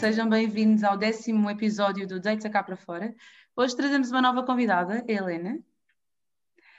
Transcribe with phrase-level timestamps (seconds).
[0.00, 3.14] sejam bem-vindos ao décimo episódio do Deita Cá para Fora.
[3.54, 5.58] Hoje trazemos uma nova convidada, a Helena.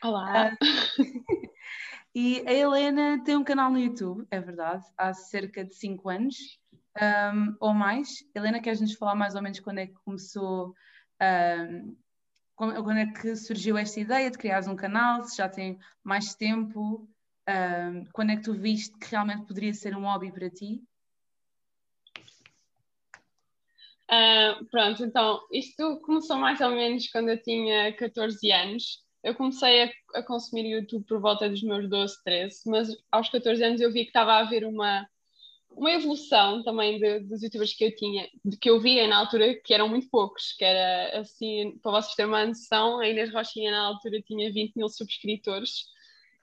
[0.04, 0.52] Olá!
[0.52, 0.57] Uh,
[2.16, 6.36] e a Helena tem um canal no YouTube, é verdade, há cerca de 5 anos
[6.99, 8.26] um, ou mais.
[8.34, 10.73] Helena, queres nos falar mais ou menos quando é que começou,
[11.22, 11.95] um,
[12.58, 17.08] quando é que surgiu esta ideia de criares um canal, se já tem mais tempo,
[17.48, 20.81] um, quando é que tu viste que realmente poderia ser um hobby para ti?
[24.11, 28.99] Uh, pronto, então, isto começou mais ou menos quando eu tinha 14 anos.
[29.23, 33.63] Eu comecei a, a consumir YouTube por volta dos meus 12, 13, mas aos 14
[33.63, 35.07] anos eu vi que estava a haver uma,
[35.70, 39.55] uma evolução também de, dos youtubers que eu tinha, de que eu via na altura,
[39.63, 43.71] que eram muito poucos, que era assim, para vocês terem uma noção, a Inês Rochinha
[43.71, 45.85] na altura tinha 20 mil subscritores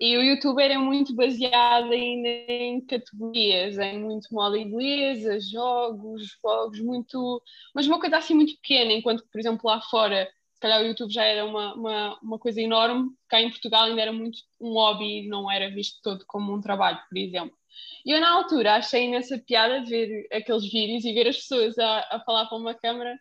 [0.00, 6.80] e o YouTube era muito baseado ainda em categorias, em muito moda inglesa, jogos, vlogs,
[6.80, 7.42] muito.
[7.74, 10.86] Mas uma coisa assim muito pequena, enquanto que, por exemplo, lá fora, se calhar o
[10.86, 14.72] YouTube já era uma, uma, uma coisa enorme, cá em Portugal ainda era muito um
[14.72, 17.56] hobby, não era visto todo como um trabalho, por exemplo.
[18.04, 21.98] E eu, na altura, achei imensa piada ver aqueles vídeos e ver as pessoas a,
[22.10, 23.18] a falar para uma câmera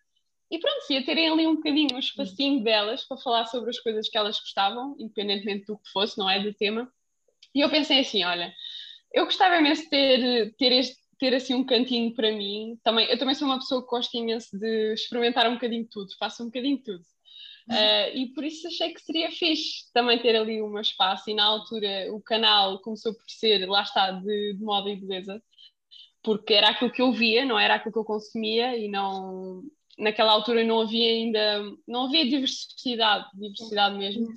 [0.49, 4.09] e pronto, ia terem ali um bocadinho um espacinho delas para falar sobre as coisas
[4.09, 6.39] que elas gostavam, independentemente do que fosse, não é?
[6.39, 6.91] Do tema.
[7.53, 8.53] E eu pensei assim: olha,
[9.13, 12.79] eu gostava imenso de ter, ter, este, ter assim um cantinho para mim.
[12.83, 16.15] Também, eu também sou uma pessoa que gosta imenso de experimentar um bocadinho de tudo,
[16.17, 17.03] faço um bocadinho de tudo.
[17.69, 21.29] Uh, e por isso achei que seria fixe também ter ali um espaço.
[21.29, 25.43] E na altura o canal começou por ser, lá está, de, de moda e beleza,
[26.23, 29.63] porque era aquilo que eu via, não era aquilo que eu consumia e não,
[29.97, 34.27] naquela altura não havia ainda, não havia diversidade, diversidade mesmo.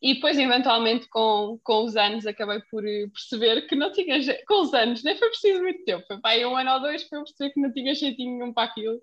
[0.00, 4.72] E depois, eventualmente, com, com os anos, acabei por perceber que não tinha com os
[4.72, 7.52] anos, nem foi preciso muito tempo, foi para um ano ou dois para eu perceber
[7.52, 9.00] que não tinha jeitinho nenhum para aquilo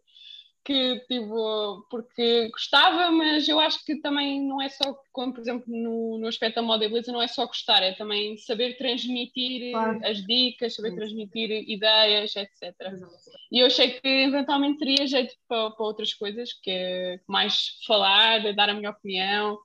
[0.66, 5.66] que tipo, porque gostava, mas eu acho que também não é só, como por exemplo
[5.68, 9.72] no, no aspecto da moda e beleza, não é só gostar, é também saber transmitir
[9.72, 10.00] claro.
[10.04, 12.74] as dicas, saber transmitir ideias, etc.
[13.52, 18.56] E eu achei que eventualmente teria jeito para, para outras coisas, que é mais falar,
[18.56, 19.60] dar a minha opinião,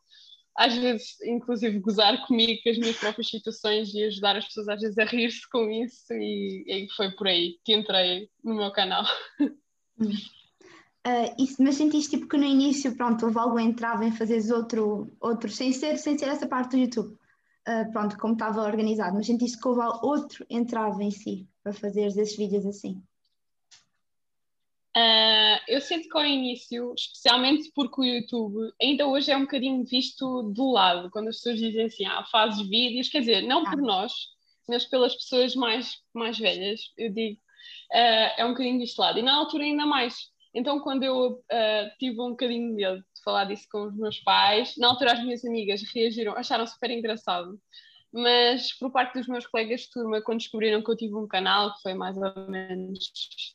[0.54, 4.80] às vezes, inclusive, gozar comigo com as minhas próprias situações e ajudar as pessoas às
[4.82, 9.04] vezes a rir-se com isso, e, e foi por aí que entrei no meu canal.
[11.06, 15.10] Uh, isso, mas sentiste tipo que no início, pronto, houve algo entrava em fazeres outro,
[15.18, 17.16] outro sem, ser, sem ser essa parte do YouTube,
[17.66, 22.18] uh, pronto, como estava organizado, mas sentiste que houve outro entrava em si para fazeres
[22.18, 23.02] esses vídeos assim?
[24.94, 29.82] Uh, eu sinto que ao início, especialmente porque o YouTube ainda hoje é um bocadinho
[29.84, 33.70] visto do lado, quando as pessoas dizem assim, ah, fazes vídeos, quer dizer, não ah.
[33.70, 34.12] por nós,
[34.68, 37.40] mas pelas pessoas mais, mais velhas, eu digo,
[37.90, 39.18] é um bocadinho visto lado.
[39.18, 43.22] E na altura ainda mais, então, quando eu uh, tive um bocadinho de medo de
[43.24, 47.58] falar disso com os meus pais, na altura as minhas amigas reagiram, acharam super engraçado.
[48.12, 51.72] Mas por parte dos meus colegas de turma, quando descobriram que eu tive um canal,
[51.74, 52.98] que foi mais ou menos,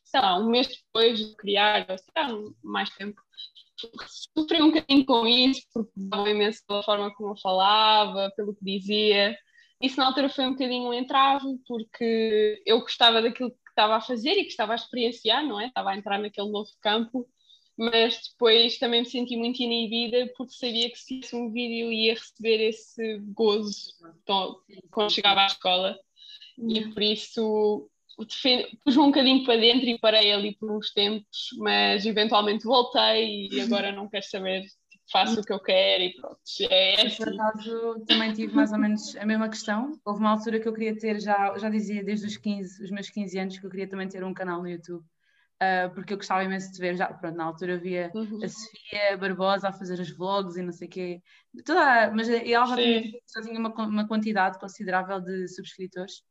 [0.05, 2.29] sei lá, um mês depois de criar, sei lá,
[2.63, 3.21] mais tempo,
[4.07, 8.63] sofri um bocadinho com isso, porque dava imenso pela forma como eu falava, pelo que
[8.63, 9.37] dizia.
[9.81, 14.31] Isso na altura foi um bocadinho um entrave, porque eu gostava daquilo estava a fazer
[14.31, 15.67] e que estava a experienciar, não é?
[15.67, 17.27] Estava a entrar naquele novo campo,
[17.77, 22.13] mas depois também me senti muito inibida porque sabia que se fosse um vídeo ia
[22.13, 23.91] receber esse gozo
[24.89, 25.99] quando chegava à escola
[26.57, 32.05] e por isso pus-me um bocadinho para dentro e parei ali por uns tempos, mas
[32.05, 34.65] eventualmente voltei e agora não quero saber
[35.15, 36.39] faço o que eu quero e pronto.
[36.69, 37.23] É assim.
[37.23, 39.93] Por acaso também tive mais ou menos a mesma questão.
[40.03, 43.09] Houve uma altura que eu queria ter, já, já dizia desde os 15, os meus
[43.09, 45.03] 15 anos, que eu queria também ter um canal no YouTube.
[45.55, 48.43] Uh, porque eu gostava imenso de ver, já, pronto, na altura via uhum.
[48.43, 51.21] a Sofia Barbosa a fazer os vlogs e não sei o quê,
[51.65, 53.01] toda, mas ela já tinha,
[53.33, 56.23] já tinha uma, uma quantidade considerável de subscritores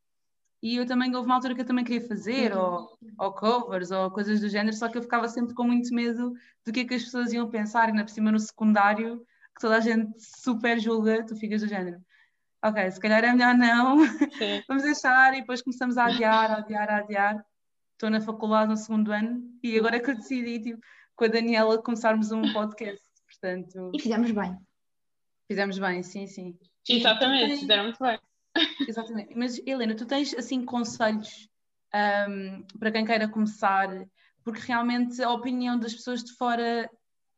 [0.65, 2.89] e eu também, houve uma altura que eu também queria fazer, ou,
[3.19, 6.33] ou covers, ou coisas do género, só que eu ficava sempre com muito medo
[6.65, 9.19] do que é que as pessoas iam pensar, e na por cima no secundário,
[9.55, 12.03] que toda a gente super julga, tu ficas do género.
[12.65, 13.99] Ok, se calhar é melhor não,
[14.67, 17.47] vamos deixar, e depois começamos a adiar, a adiar, a adiar.
[17.93, 20.81] Estou na faculdade no segundo ano, e agora é que eu decidi, tipo,
[21.15, 23.91] com a Daniela, começarmos um podcast, portanto...
[23.93, 24.57] E fizemos bem.
[25.47, 26.59] Fizemos bem, sim, sim.
[26.89, 28.19] Exatamente, fizeram muito bem.
[28.87, 29.35] Exatamente.
[29.37, 31.49] Mas, Helena, tu tens assim conselhos
[32.29, 33.89] um, para quem queira começar,
[34.43, 36.89] porque realmente a opinião das pessoas de fora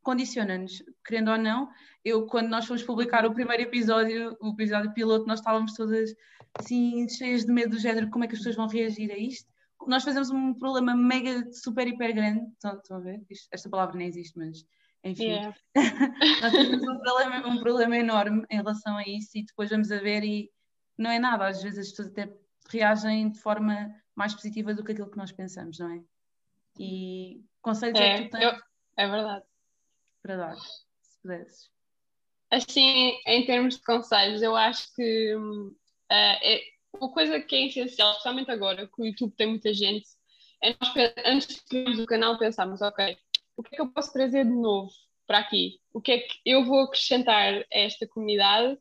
[0.03, 1.69] condiciona-nos, querendo ou não.
[2.05, 6.15] Eu, quando nós fomos publicar o primeiro episódio, o episódio piloto, nós estávamos todas
[6.59, 9.51] assim cheias de medo do género, como é que as pessoas vão reagir a isto?
[9.87, 12.47] nós fazemos um problema mega, super, hiper grande.
[12.53, 13.21] Estão, estão a ver?
[13.53, 14.65] Esta palavra nem existe, mas
[15.05, 15.25] enfim.
[15.25, 15.55] Yeah.
[16.43, 19.99] nós temos um problema, um problema enorme em relação a isso e depois vamos a
[19.99, 20.51] ver e
[20.97, 21.47] não é nada.
[21.47, 22.33] Às vezes as pessoas até
[22.69, 26.03] reagem de forma mais positiva do que aquilo que nós pensamos, não é?
[26.79, 28.45] E conselhos é, é que tu tens?
[28.45, 28.61] Eu,
[28.97, 29.45] é verdade.
[30.23, 31.71] Para dar, se pudesses.
[32.51, 35.77] Assim, em termos de conselhos, eu acho que uh,
[36.11, 36.61] é,
[36.93, 40.07] uma coisa que é essencial, especialmente agora, que o YouTube tem muita gente,
[40.63, 43.17] é nós, antes de criarmos o canal, pensarmos, ok,
[43.57, 44.91] o que é que eu posso trazer de novo
[45.27, 45.81] para aqui?
[45.93, 48.79] O que é que eu vou acrescentar a esta comunidade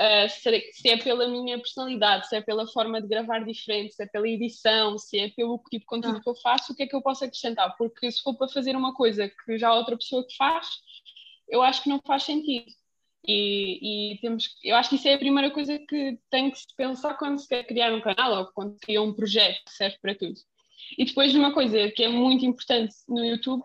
[0.00, 4.06] Uh, se é pela minha personalidade, se é pela forma de gravar diferente, se é
[4.06, 6.22] pela edição, se é pelo tipo de conteúdo ah.
[6.22, 7.76] que eu faço, o que é que eu posso acrescentar?
[7.76, 10.66] Porque se for para fazer uma coisa que já há outra pessoa que faz,
[11.46, 12.64] eu acho que não faz sentido.
[13.28, 16.74] E, e, temos, eu acho que isso é a primeira coisa que tem que se
[16.74, 19.98] pensar quando se quer criar um canal ou quando se cria um projeto que serve
[20.00, 20.40] para tudo.
[20.96, 23.64] E depois de uma coisa que é muito importante no YouTube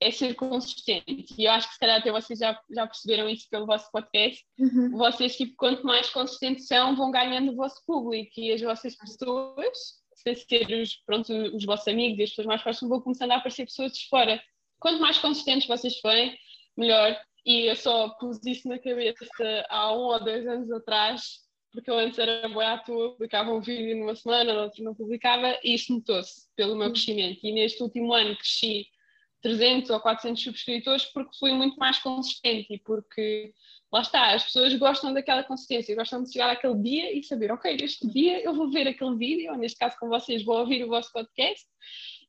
[0.00, 1.34] é ser consistente.
[1.38, 4.44] E eu acho que se calhar até vocês já, já perceberam isso pelo vosso podcast.
[4.58, 4.90] Uhum.
[4.96, 9.78] Vocês, tipo, quanto mais consistentes são, vão ganhando o vosso público e as vossas pessoas,
[10.14, 13.36] se ser os, pronto, os vossos amigos e as pessoas mais próximas, vão começando a
[13.36, 14.42] aparecer pessoas de fora.
[14.78, 16.36] Quanto mais consistentes vocês forem,
[16.76, 17.18] melhor.
[17.46, 19.26] E eu só pus isso na cabeça
[19.68, 23.60] há um ou dois anos atrás, porque eu antes era boa à toa, publicava um
[23.60, 26.92] vídeo numa semana, outro não publicava, e isso notou-se pelo meu uhum.
[26.92, 27.40] crescimento.
[27.42, 28.86] E neste último ano cresci
[29.44, 33.52] 300 ou 400 subscritores porque fui muito mais consistente e porque,
[33.92, 37.76] lá está, as pessoas gostam daquela consistência, gostam de chegar àquele dia e saber, ok,
[37.78, 40.88] este dia eu vou ver aquele vídeo, ou neste caso com vocês vou ouvir o
[40.88, 41.62] vosso podcast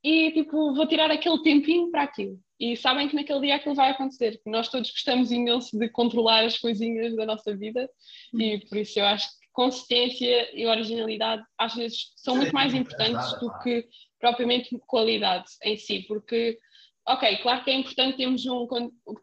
[0.03, 2.37] e, tipo, vou tirar aquele tempinho para aquilo.
[2.59, 6.43] E sabem que naquele dia aquilo vai acontecer, que nós todos gostamos imenso de controlar
[6.43, 7.89] as coisinhas da nossa vida
[8.33, 13.39] e por isso eu acho que consistência e originalidade às vezes são muito mais importantes
[13.39, 13.87] do que
[14.19, 16.59] propriamente qualidade em si, porque
[17.07, 18.67] ok, claro que é importante termos, um,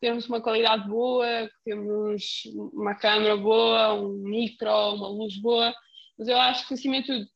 [0.00, 2.42] termos uma qualidade boa, temos
[2.72, 5.74] uma câmera boa, um micro, uma luz boa,
[6.18, 7.26] mas eu acho que acima de tudo,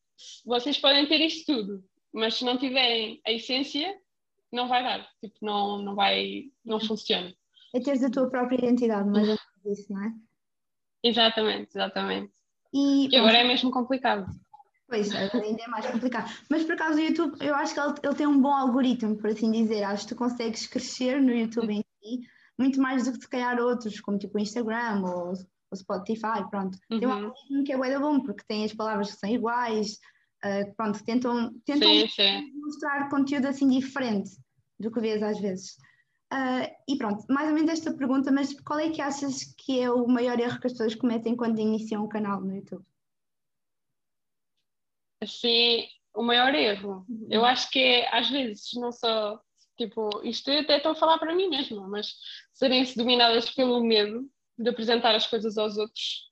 [0.44, 3.98] vocês podem ter isto tudo, mas se não tiverem a essência,
[4.52, 7.34] não vai dar, tipo, não, não vai, não funciona.
[7.74, 9.36] É teres a tua própria identidade, mas é
[9.70, 10.12] isso, não é?
[11.02, 12.32] Exatamente, exatamente.
[12.72, 14.26] E, que agora é mesmo complicado.
[14.88, 16.30] Pois, ainda é mais complicado.
[16.48, 19.30] Mas por acaso o YouTube, eu acho que ele, ele, tem um bom algoritmo, por
[19.30, 19.82] assim dizer.
[19.82, 22.26] Acho que tu consegues crescer no YouTube em si
[22.58, 25.32] muito mais do que se calhar outros, como tipo o Instagram ou
[25.70, 26.78] o Spotify, pronto.
[26.90, 26.98] Uhum.
[26.98, 27.16] Tem um uhum.
[27.16, 29.98] algoritmo que é bem bom, porque tem as palavras que são iguais,
[30.44, 32.52] uh, pronto, tentam, tentam sim, sim.
[32.54, 34.30] mostrar conteúdo assim diferente
[34.78, 35.76] do que vês às vezes.
[36.32, 39.90] Uh, e pronto, mais ou menos esta pergunta, mas qual é que achas que é
[39.90, 42.84] o maior erro que as pessoas cometem quando iniciam um canal no YouTube?
[45.26, 47.04] Assim, o maior erro.
[47.28, 47.46] Eu uhum.
[47.46, 49.38] acho que é, às vezes, não só,
[49.76, 52.14] tipo, isto até estou a falar para mim mesma, mas
[52.54, 54.28] serem-se dominadas pelo medo
[54.58, 56.26] de apresentar as coisas aos outros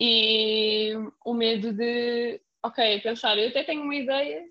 [0.00, 0.92] e
[1.24, 4.42] o medo de, ok, pensar, eu até tenho uma ideia,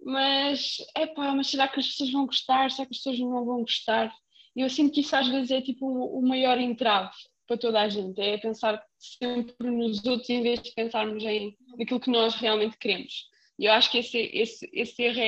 [0.00, 2.70] mas, é pá, mas será que as pessoas vão gostar?
[2.70, 4.14] Será que as pessoas não vão gostar?
[4.54, 7.10] E eu sinto que isso às vezes é tipo o maior entrave
[7.48, 11.98] para toda a gente, é pensar sempre nos outros em vez de pensarmos em naquilo
[11.98, 13.26] que nós realmente queremos.
[13.58, 15.18] E eu acho que esse, esse, esse erro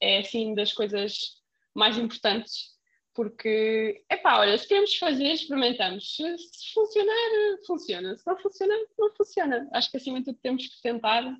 [0.00, 1.42] é, é assim das coisas
[1.74, 2.72] mais importantes,
[3.12, 6.16] porque, é pá, olha, se queremos fazer, experimentamos.
[6.16, 8.16] Se, se, funcionar, funciona.
[8.16, 9.68] Se não funcionar, não funciona.
[9.72, 11.36] Acho que acima de tudo temos que tentar,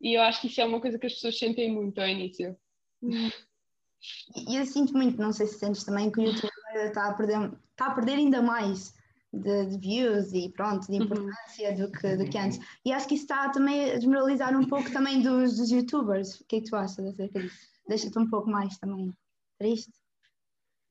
[0.00, 2.56] e eu acho que isso é uma coisa que as pessoas sentem muito ao início.
[3.02, 7.52] E eu sinto muito, não sei se sentes também, que o YouTube está a perder,
[7.70, 8.94] está a perder ainda mais
[9.32, 11.04] de, de, views e pronto, de uhum.
[11.04, 11.76] importância uhum.
[11.76, 12.58] do, que, do que antes.
[12.84, 16.40] E acho que isso está também a desmoralizar um pouco também dos, dos youtubers.
[16.40, 17.68] O que é que tu achas acerca disso?
[17.88, 19.12] Deixa-te um pouco mais também
[19.58, 19.92] triste?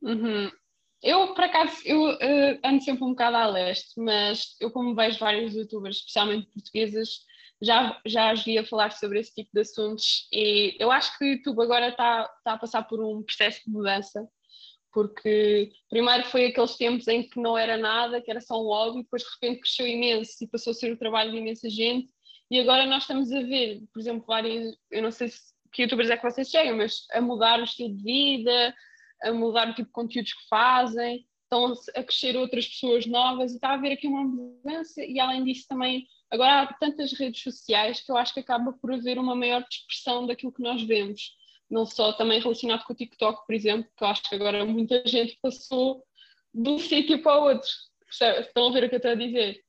[0.01, 0.49] Uhum.
[1.01, 5.17] Eu, por acaso, eu uh, ando sempre um bocado a leste, mas eu como vejo
[5.19, 7.25] vários youtubers, especialmente portuguesas,
[7.61, 11.25] já, já as vi a falar sobre esse tipo de assuntos e eu acho que
[11.25, 14.27] o YouTube agora está tá a passar por um processo de mudança
[14.91, 19.03] porque primeiro foi aqueles tempos em que não era nada, que era só um hobby,
[19.03, 22.11] depois de repente cresceu imenso e passou a ser o trabalho de imensa gente,
[22.51, 26.09] e agora nós estamos a ver, por exemplo, vários, eu não sei se, que youtubers
[26.09, 28.75] é que vocês chegam, mas a mudar o estilo de vida,
[29.21, 33.55] a mudar o tipo de conteúdos que fazem, estão a crescer outras pessoas novas e
[33.55, 35.03] está a haver aqui uma mudança.
[35.03, 38.93] E além disso também agora há tantas redes sociais que eu acho que acaba por
[38.93, 41.31] haver uma maior dispersão daquilo que nós vemos
[41.69, 45.03] não só também relacionado com o TikTok, por exemplo, que eu acho que agora muita
[45.05, 46.03] gente passou
[46.53, 47.69] de um sítio para o outro.
[48.09, 49.63] Estão a ver o que eu estou a dizer?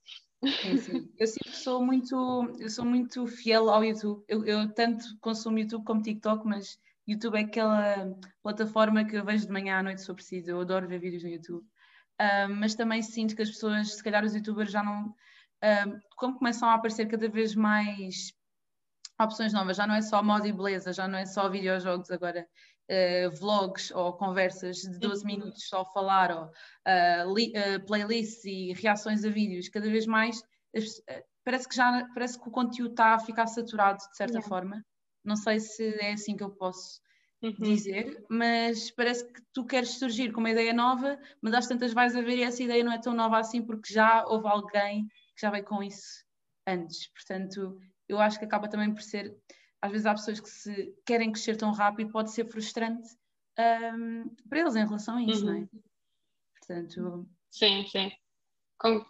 [0.62, 1.12] Sim, sim.
[1.18, 4.24] Eu que sou muito, eu sou muito fiel ao YouTube.
[4.26, 9.46] Eu, eu tanto consumo YouTube como TikTok, mas YouTube é aquela plataforma que eu vejo
[9.46, 10.50] de manhã à noite se eu preciso.
[10.50, 11.62] Eu adoro ver vídeos no YouTube.
[12.20, 15.08] Uh, mas também sinto que as pessoas, se calhar os youtubers já não.
[15.62, 18.32] Uh, como começam a aparecer cada vez mais
[19.24, 22.46] opções novas, já não é só moda e beleza, já não é só videojogos agora.
[22.90, 25.26] Uh, vlogs ou conversas de 12 uhum.
[25.26, 30.42] minutos só falar, ou uh, playlists e reações a vídeos, cada vez mais
[31.44, 34.48] parece que já parece que o conteúdo está a ficar saturado de certa yeah.
[34.48, 34.84] forma.
[35.24, 37.00] Não sei se é assim que eu posso
[37.42, 37.52] uhum.
[37.60, 42.16] dizer, mas parece que tu queres surgir com uma ideia nova, mas às tantas vais
[42.16, 45.42] a ver e essa ideia não é tão nova assim porque já houve alguém que
[45.42, 46.24] já veio com isso
[46.66, 47.08] antes.
[47.12, 47.78] Portanto,
[48.10, 49.36] eu acho que acaba também por ser,
[49.80, 53.08] às vezes há pessoas que se querem crescer tão rápido, pode ser frustrante
[53.58, 55.52] um, para eles em relação a isso, uhum.
[55.52, 55.60] não é?
[55.60, 55.82] Uhum.
[56.58, 57.28] Portanto.
[57.50, 58.12] Sim, sim.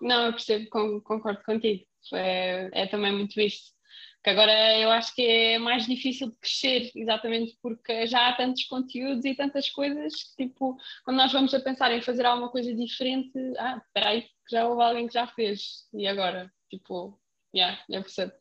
[0.01, 1.85] não, eu percebo, concordo contigo.
[2.15, 3.75] É, é também muito isso
[4.23, 8.65] que agora eu acho que é mais difícil de crescer, exatamente porque já há tantos
[8.65, 12.75] conteúdos e tantas coisas que, tipo, quando nós vamos a pensar em fazer alguma coisa
[12.75, 16.53] diferente, ah, espera aí, que já houve alguém que já fez, e agora?
[16.69, 17.19] Tipo,
[17.55, 18.33] yeah, eu percebo.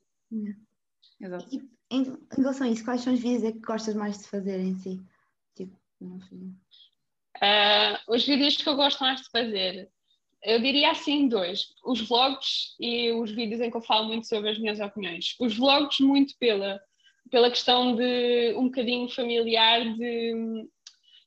[1.21, 1.48] Exato.
[1.51, 1.57] E,
[1.91, 4.59] em, em, relação a isso, quais são os vídeos é que gostas mais de fazer
[4.59, 5.01] em si?
[5.55, 6.38] Tipo, não sei.
[7.38, 9.89] Uh, os vídeos que eu gosto mais de fazer
[10.43, 14.50] eu diria assim dois, os vlogs e os vídeos em que eu falo muito sobre
[14.50, 15.36] as minhas opiniões.
[15.39, 16.81] Os vlogs muito pela,
[17.29, 20.67] pela questão de um bocadinho familiar de,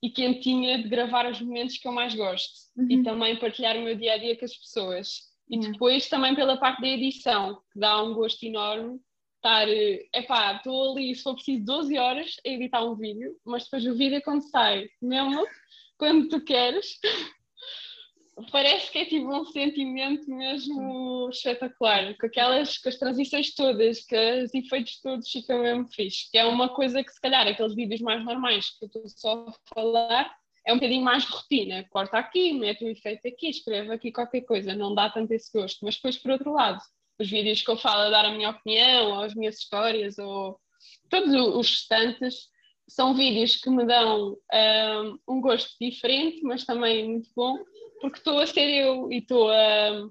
[0.02, 2.86] e quentinha de gravar os momentos que eu mais gosto uhum.
[2.90, 5.31] e também partilhar o meu dia a dia com as pessoas.
[5.52, 5.72] E uhum.
[5.72, 8.98] depois também pela parte da edição, que dá um gosto enorme
[9.36, 13.84] estar, epá, estou ali, se for preciso 12 horas a editar um vídeo, mas depois
[13.86, 15.44] o vídeo quando sai, mesmo
[15.98, 16.98] quando tu queres,
[18.50, 24.42] parece que é tipo um sentimento mesmo espetacular, com aquelas, com as transições todas, com
[24.44, 28.00] os efeitos todos ficam mesmo fixe, que é uma coisa que se calhar aqueles vídeos
[28.00, 30.34] mais normais que eu estou só a falar,
[30.66, 34.74] é um bocadinho mais rotina, corta aqui, mete um efeito aqui, escreve aqui qualquer coisa,
[34.74, 36.80] não dá tanto esse gosto, mas depois por outro lado,
[37.18, 40.58] os vídeos que eu falo a dar a minha opinião, ou as minhas histórias, ou
[41.10, 42.48] todos os restantes,
[42.88, 47.58] são vídeos que me dão um, um gosto diferente, mas também muito bom,
[48.00, 50.08] porque estou a ser eu e estou a,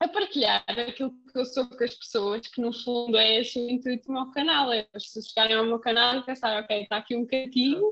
[0.00, 3.70] a partilhar aquilo que eu sou com as pessoas, que no fundo é esse o
[3.70, 6.96] intuito do meu canal, é as pessoas chegarem ao meu canal e pensar, ok, está
[6.96, 7.82] aqui um cantinho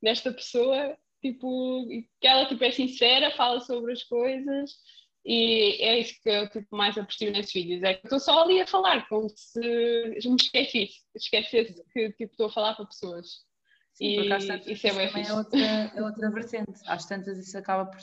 [0.00, 1.86] desta pessoa, tipo,
[2.20, 4.76] que ela tipo, é sincera, fala sobre as coisas
[5.24, 8.60] e é isso que eu tipo, mais aprecio nesses vídeos, é que estou só ali
[8.60, 13.46] a falar, como se me esquecesse, esquecesse que tipo, estou a falar para pessoas.
[13.92, 16.80] Sim, e isso é, bem é outra, é outra vertente.
[16.86, 18.00] Às tantas isso acaba por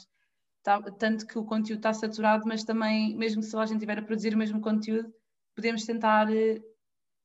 [0.66, 4.02] Tá, tanto que o conteúdo está saturado, mas também, mesmo se a gente estiver a
[4.02, 5.14] produzir o mesmo conteúdo,
[5.56, 6.60] podemos tentar, eh,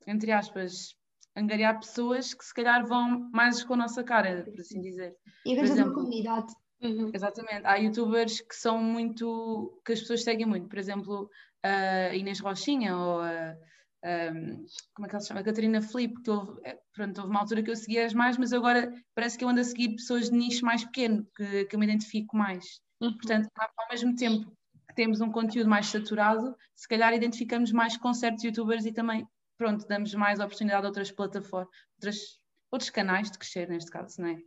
[0.06, 0.94] entre aspas,
[1.36, 5.14] angariar pessoas que se calhar vão mais com a nossa cara, por assim dizer.
[5.46, 6.52] E por exemplo, uma comunidade.
[6.82, 7.10] Uhum.
[7.12, 7.66] Exatamente.
[7.66, 9.80] Há youtubers que são muito.
[9.84, 10.68] que as pessoas seguem muito.
[10.68, 11.30] Por exemplo,
[11.62, 13.56] a Inês Rochinha ou a.
[14.02, 15.40] Um, como é que ela se chama?
[15.40, 18.38] A Catarina Felipe, que houve, eh, pronto, houve uma altura que eu seguia as mais,
[18.38, 21.76] mas agora parece que eu ando a seguir pessoas de nicho mais pequeno, que, que
[21.76, 22.80] eu me identifico mais.
[22.98, 23.12] Uhum.
[23.12, 24.50] Portanto, ao mesmo tempo
[24.88, 29.26] que temos um conteúdo mais saturado, se calhar identificamos mais com certos youtubers e também,
[29.60, 32.40] pronto, damos mais oportunidade a outras plataformas, outras,
[32.72, 34.38] outros canais de crescer, neste caso, não é?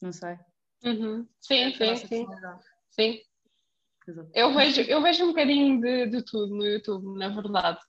[0.00, 0.38] Não sei.
[0.84, 1.26] Uhum.
[1.40, 2.26] Sim, sim, sim.
[2.90, 3.20] Sim.
[4.32, 7.80] Eu vejo, eu vejo um bocadinho de, de tudo no YouTube, na verdade.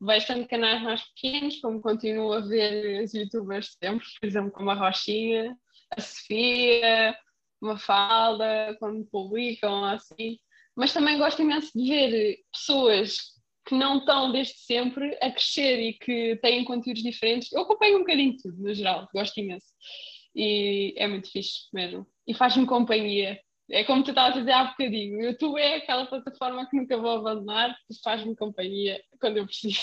[0.00, 4.70] Vejo tanto canais mais pequenos, como continuo a ver os youtubers sempre, por exemplo, como
[4.70, 5.54] a Rochinha,
[5.94, 7.14] a Sofia,
[7.60, 10.38] uma falda, quando publicam, assim.
[10.74, 15.92] Mas também gosto imenso de ver pessoas que não estão desde sempre a crescer e
[15.94, 17.52] que têm conteúdos diferentes.
[17.52, 19.66] Eu acompanho um bocadinho tudo, no geral, gosto imenso.
[20.34, 22.06] E é muito fixe mesmo.
[22.26, 23.38] E faz-me companhia.
[23.70, 26.96] É como tu estavas a dizer há bocadinho, o YouTube é aquela plataforma que nunca
[26.96, 29.80] vou abandonar, faz-me companhia quando eu preciso.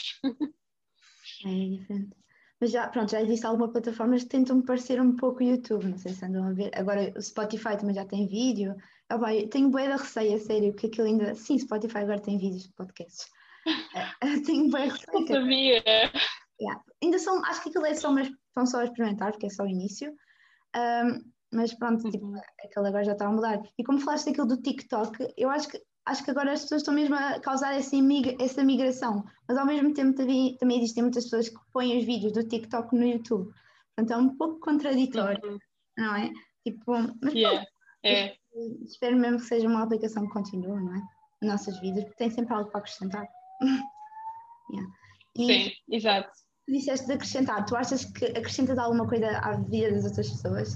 [1.46, 2.16] É diferente.
[2.60, 6.12] Mas já, pronto, já existe algumas plataformas que tentam parecer um pouco YouTube, não sei
[6.14, 6.72] se andam a ver.
[6.74, 8.76] Agora o Spotify também já tem vídeo.
[9.08, 11.36] Ah, vai, tenho boa da receia, sério, que aquilo ainda.
[11.36, 13.28] Sim, Spotify agora tem vídeos de podcasts.
[14.46, 15.20] Tenho boa receia.
[15.20, 15.84] Não sabia.
[16.60, 16.82] Yeah.
[17.04, 19.64] Ainda são, acho que aquilo é só, mas estão só a experimentar, porque é só
[19.64, 20.12] o início.
[20.76, 22.42] Um, mas pronto, tipo, uhum.
[22.64, 23.62] aquilo agora já está a mudar.
[23.78, 26.94] E como falaste daquilo do TikTok, eu acho que acho que agora as pessoas estão
[26.94, 27.96] mesmo a causar essa,
[28.40, 32.32] essa migração, mas ao mesmo tempo também, também existem muitas pessoas que põem os vídeos
[32.32, 33.52] do TikTok no YouTube.
[33.96, 35.58] Portanto, é um pouco contraditório, uhum.
[35.98, 36.32] não é?
[36.66, 37.66] Tipo, mas yeah.
[38.04, 38.36] é.
[38.86, 41.02] espero mesmo que seja uma aplicação que continue, não é?
[41.46, 43.28] Nossas vidas, porque tem sempre algo para acrescentar.
[44.70, 44.92] yeah.
[45.36, 46.32] e Sim, exato.
[46.68, 50.76] Disseste de acrescentar, tu achas que acrescentas alguma coisa à vida das outras pessoas?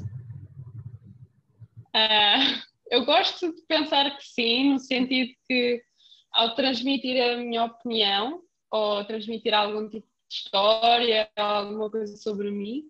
[1.94, 5.82] Uh, eu gosto de pensar que sim, no sentido que
[6.32, 12.84] ao transmitir a minha opinião ou transmitir algum tipo de história, alguma coisa sobre mim,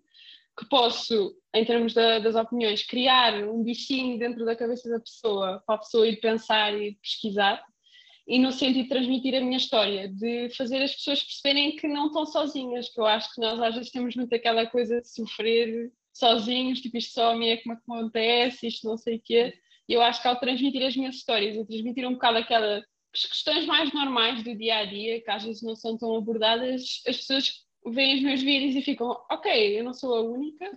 [0.56, 5.62] que posso, em termos da, das opiniões, criar um bichinho dentro da cabeça da pessoa,
[5.66, 7.64] para a pessoa ir pensar e pesquisar,
[8.26, 12.06] e no sentido de transmitir a minha história, de fazer as pessoas perceberem que não
[12.06, 15.92] estão sozinhas, que eu acho que nós às vezes temos muito aquela coisa de sofrer
[16.12, 19.54] sozinhos, tipo isto só a mim é que me acontece, isto não sei o quê,
[19.88, 23.66] e eu acho que ao transmitir as minhas histórias, e transmitir um bocado aquelas questões
[23.66, 27.52] mais normais do dia a dia, que às vezes não são tão abordadas, as pessoas
[27.86, 30.70] veem os meus vídeos e ficam, ok, eu não sou a única,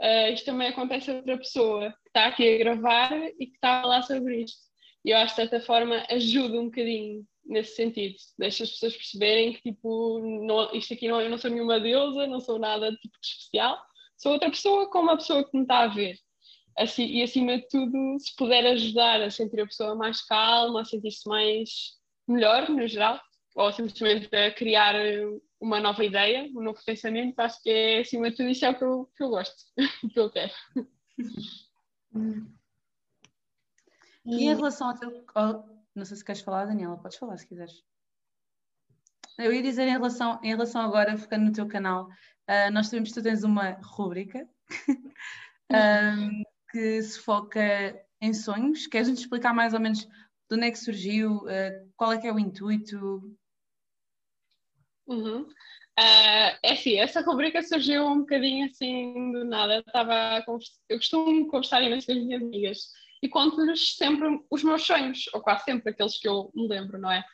[0.00, 3.78] uh, isto também acontece a outra pessoa que está aqui a gravar e que está
[3.78, 4.67] a falar sobre isto.
[5.10, 9.54] Eu acho que de certa forma ajuda um bocadinho nesse sentido, deixa as pessoas perceberem
[9.54, 13.18] que tipo, não, isto aqui não, eu não sou nenhuma deusa, não sou nada tipo
[13.20, 13.80] de especial,
[14.18, 16.18] sou outra pessoa com uma pessoa que me está a ver.
[16.76, 20.84] Assim, e acima de tudo, se puder ajudar a sentir a pessoa mais calma, a
[20.84, 21.96] sentir-se mais
[22.28, 23.20] melhor no geral,
[23.56, 24.94] ou simplesmente a criar
[25.60, 28.78] uma nova ideia, um novo pensamento, acho que é acima de tudo isso é o
[28.78, 29.56] que eu, que eu gosto,
[30.12, 30.52] que eu quero.
[34.28, 35.24] E em relação ao teu.
[35.94, 37.82] não sei se queres falar, Daniela, podes falar se quiseres.
[39.38, 43.10] Eu ia dizer em relação, em relação agora, ficando no teu canal, uh, nós sabemos
[43.10, 44.46] que tu tens uma rúbrica
[45.72, 47.60] um, que se foca
[48.20, 48.86] em sonhos.
[48.86, 52.32] Queres-nos explicar mais ou menos de onde é que surgiu, uh, qual é que é
[52.32, 53.34] o intuito?
[55.06, 55.42] Uhum.
[55.42, 59.76] Uh, é assim, essa rubrica surgiu um bocadinho assim do nada.
[59.76, 60.44] Eu, estava
[60.88, 62.78] eu costumo conversar imenso com as minhas amigas
[63.22, 67.10] e conto-lhes sempre os meus sonhos, ou quase sempre aqueles que eu me lembro, não
[67.10, 67.24] é?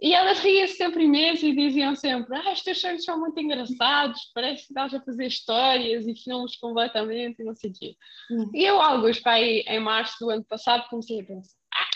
[0.00, 4.30] E elas riam-se sempre imenso e diziam sempre: Ah, os teus sonhos são muito engraçados,
[4.32, 7.96] parece que estás a fazer histórias e filmes completamente e não sei o quê.
[8.30, 8.50] Uhum.
[8.54, 11.88] E eu, alguns, para aí, em março do ano passado, comecei a pensar: Ah,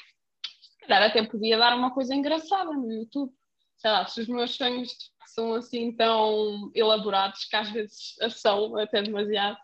[0.50, 3.32] se calhar até podia dar uma coisa engraçada no YouTube.
[3.76, 4.92] Sei lá, se os meus sonhos
[5.26, 9.56] são assim tão elaborados que às vezes são até demasiado.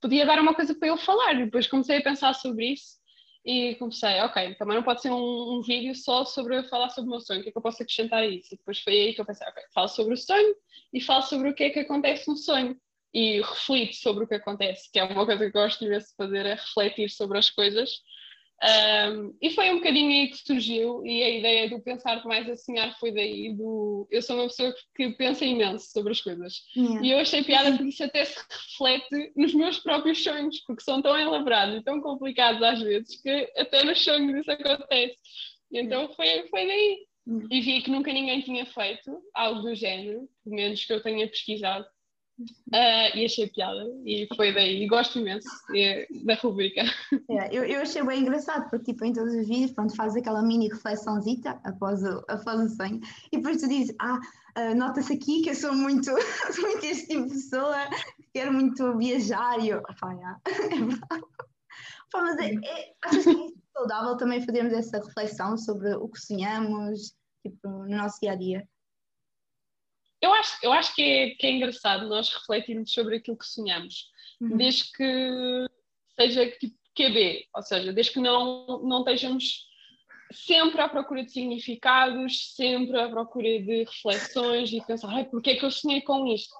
[0.00, 1.34] Podia dar uma coisa para eu falar.
[1.34, 2.99] E depois comecei a pensar sobre isso
[3.44, 7.10] e comecei, ok, também não pode ser um, um, vídeo só sobre falar sobre o
[7.12, 8.54] meu sonho, o que é que eu posso acrescentar a isso?
[8.54, 10.54] E depois foi aí que eu pensei, ok, falo sobre o sonho
[10.92, 12.76] e falo sobre o que é que acontece no sonho
[13.14, 16.46] e reflito sobre o que acontece, que é uma coisa que eu gosto de fazer,
[16.46, 17.90] é refletir sobre as coisas
[18.62, 22.56] um, e foi um bocadinho aí que surgiu, e a ideia do pensar mais a
[22.56, 23.54] sonhar foi daí.
[23.54, 24.06] Do...
[24.10, 26.62] Eu sou uma pessoa que pensa imenso sobre as coisas.
[26.76, 27.06] Yeah.
[27.06, 31.00] E eu achei piada porque isso até se reflete nos meus próprios sonhos, porque são
[31.00, 35.16] tão elaborados e tão complicados às vezes que até nos sonhos isso acontece.
[35.72, 37.06] Então foi, foi daí.
[37.50, 41.28] E vi que nunca ninguém tinha feito algo do género, pelo menos que eu tenha
[41.28, 41.86] pesquisado.
[42.40, 46.82] Uh, e achei piada, e foi daí, e gosto imenso é, da rubrica.
[47.28, 50.42] É, eu, eu achei bem engraçado, porque tipo, em todos os vídeos, pronto, faz aquela
[50.42, 53.00] mini reflexãozita após o, após o sonho,
[53.30, 54.18] e depois tu dizes, ah,
[54.58, 56.10] uh, nota-se aqui que eu sou muito,
[56.60, 57.76] muito este tipo de pessoa,
[58.32, 60.12] quero muito viajar, e eu, pá,
[60.56, 61.24] é verdade.
[62.10, 66.20] Pá, mas é, é, achas que é saudável também fazermos essa reflexão sobre o que
[66.20, 68.60] sonhamos, tipo, no nosso dia-a-dia?
[68.60, 68.79] -dia?
[70.20, 74.10] Eu acho, eu acho que, é, que é engraçado nós refletirmos sobre aquilo que sonhamos,
[74.40, 74.56] uhum.
[74.56, 75.66] desde que
[76.18, 79.66] seja tipo QB, ou seja, desde que não, não estejamos
[80.32, 85.56] sempre à procura de significados, sempre à procura de reflexões e pensar, ai, porquê é
[85.56, 86.54] que eu sonhei com isto?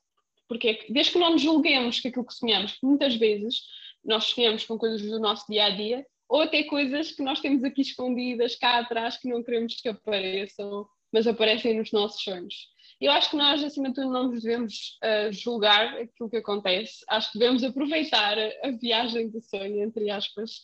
[0.49, 3.63] Porque desde que não nos julguemos que aquilo que sonhamos, muitas vezes
[4.05, 7.63] nós sonhamos com coisas do nosso dia a dia, ou até coisas que nós temos
[7.63, 12.69] aqui escondidas cá atrás que não queremos que apareçam, mas aparecem nos nossos sonhos.
[13.01, 17.03] Eu acho que nós, acima de tudo, não nos devemos uh, julgar aquilo que acontece.
[17.09, 20.63] Acho que devemos aproveitar a viagem do sonho, entre aspas,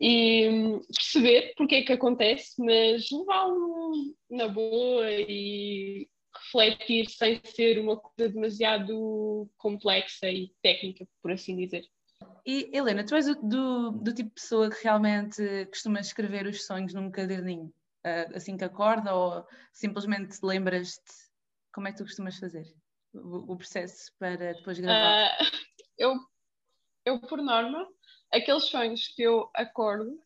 [0.00, 7.78] e um, perceber porque é que acontece, mas levá-lo na boa e refletir sem ser
[7.78, 11.84] uma coisa demasiado complexa e técnica, por assim dizer.
[12.46, 16.94] E Helena, tu és do, do tipo de pessoa que realmente costuma escrever os sonhos
[16.94, 17.66] num caderninho,
[18.06, 21.25] uh, assim que acorda, ou simplesmente lembras-te
[21.76, 22.64] como é que tu costumas fazer
[23.12, 25.26] o, o processo para depois gravar?
[25.26, 25.44] Uh,
[25.98, 26.14] eu,
[27.04, 27.86] eu, por norma,
[28.32, 30.18] aqueles sonhos que eu acordo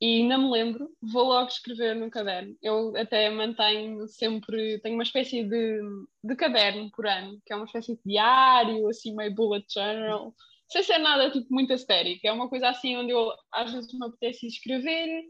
[0.00, 2.56] e não me lembro, vou logo escrever no caderno.
[2.62, 5.80] Eu até mantenho sempre, tenho uma espécie de,
[6.22, 10.32] de caderno por ano, que é uma espécie de diário, assim meio bullet journal,
[10.68, 14.06] sem ser nada tipo muito estérico, é uma coisa assim onde eu às vezes me
[14.06, 15.24] apetece escrever,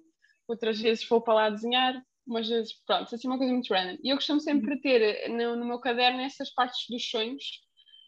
[0.47, 3.99] outras vezes vou para lá desenhar, umas vezes, pronto, assim uma coisa muito random.
[4.03, 4.81] E eu costumo sempre Uhum.
[4.81, 7.45] ter no, no meu caderno essas partes dos sonhos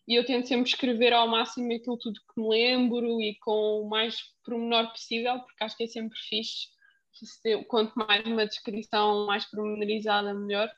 [0.06, 3.88] e eu tento sempre escrever ao máximo aquilo tudo que me lembro e com o
[3.88, 6.68] mais pormenor possível, porque acho que é sempre fixe.
[7.68, 10.70] Quanto mais uma descrição mais pormenorizada, melhor,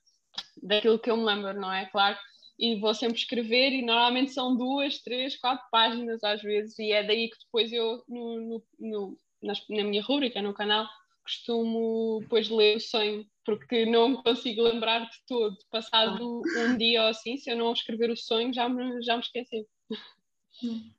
[0.63, 1.87] daquilo que eu me lembro, não é?
[1.87, 2.19] Claro.
[2.59, 7.03] E vou sempre escrever, e normalmente são duas, três, quatro páginas às vezes, e é
[7.03, 10.87] daí que depois eu, no, no, no- na minha rubrica, no canal,
[11.25, 15.57] costumo depois ler o sonho, porque não consigo lembrar de todo.
[15.71, 19.23] Passado um dia ou assim, se eu não escrever o sonho, já me, já me
[19.23, 19.67] esqueci.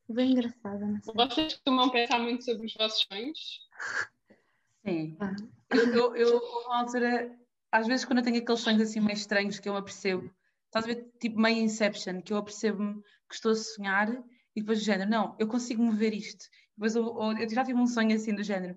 [0.10, 1.00] Bem engraçada.
[1.16, 3.40] Vocês costumam pensar muito sobre os vossos sonhos?
[4.86, 5.18] Sim.
[5.20, 5.36] Ah.
[5.72, 7.36] Eu, eu, eu, uma altura,
[7.72, 10.30] às vezes quando eu tenho aqueles sonhos assim meio estranhos que eu apercebo,
[10.66, 14.10] estás a ver, tipo meio Inception, que eu apercebo-me que estou a sonhar
[14.56, 16.46] e depois do género, não, eu consigo mover isto.
[16.76, 17.06] Depois eu,
[17.40, 18.76] eu- já tive um sonho assim do género,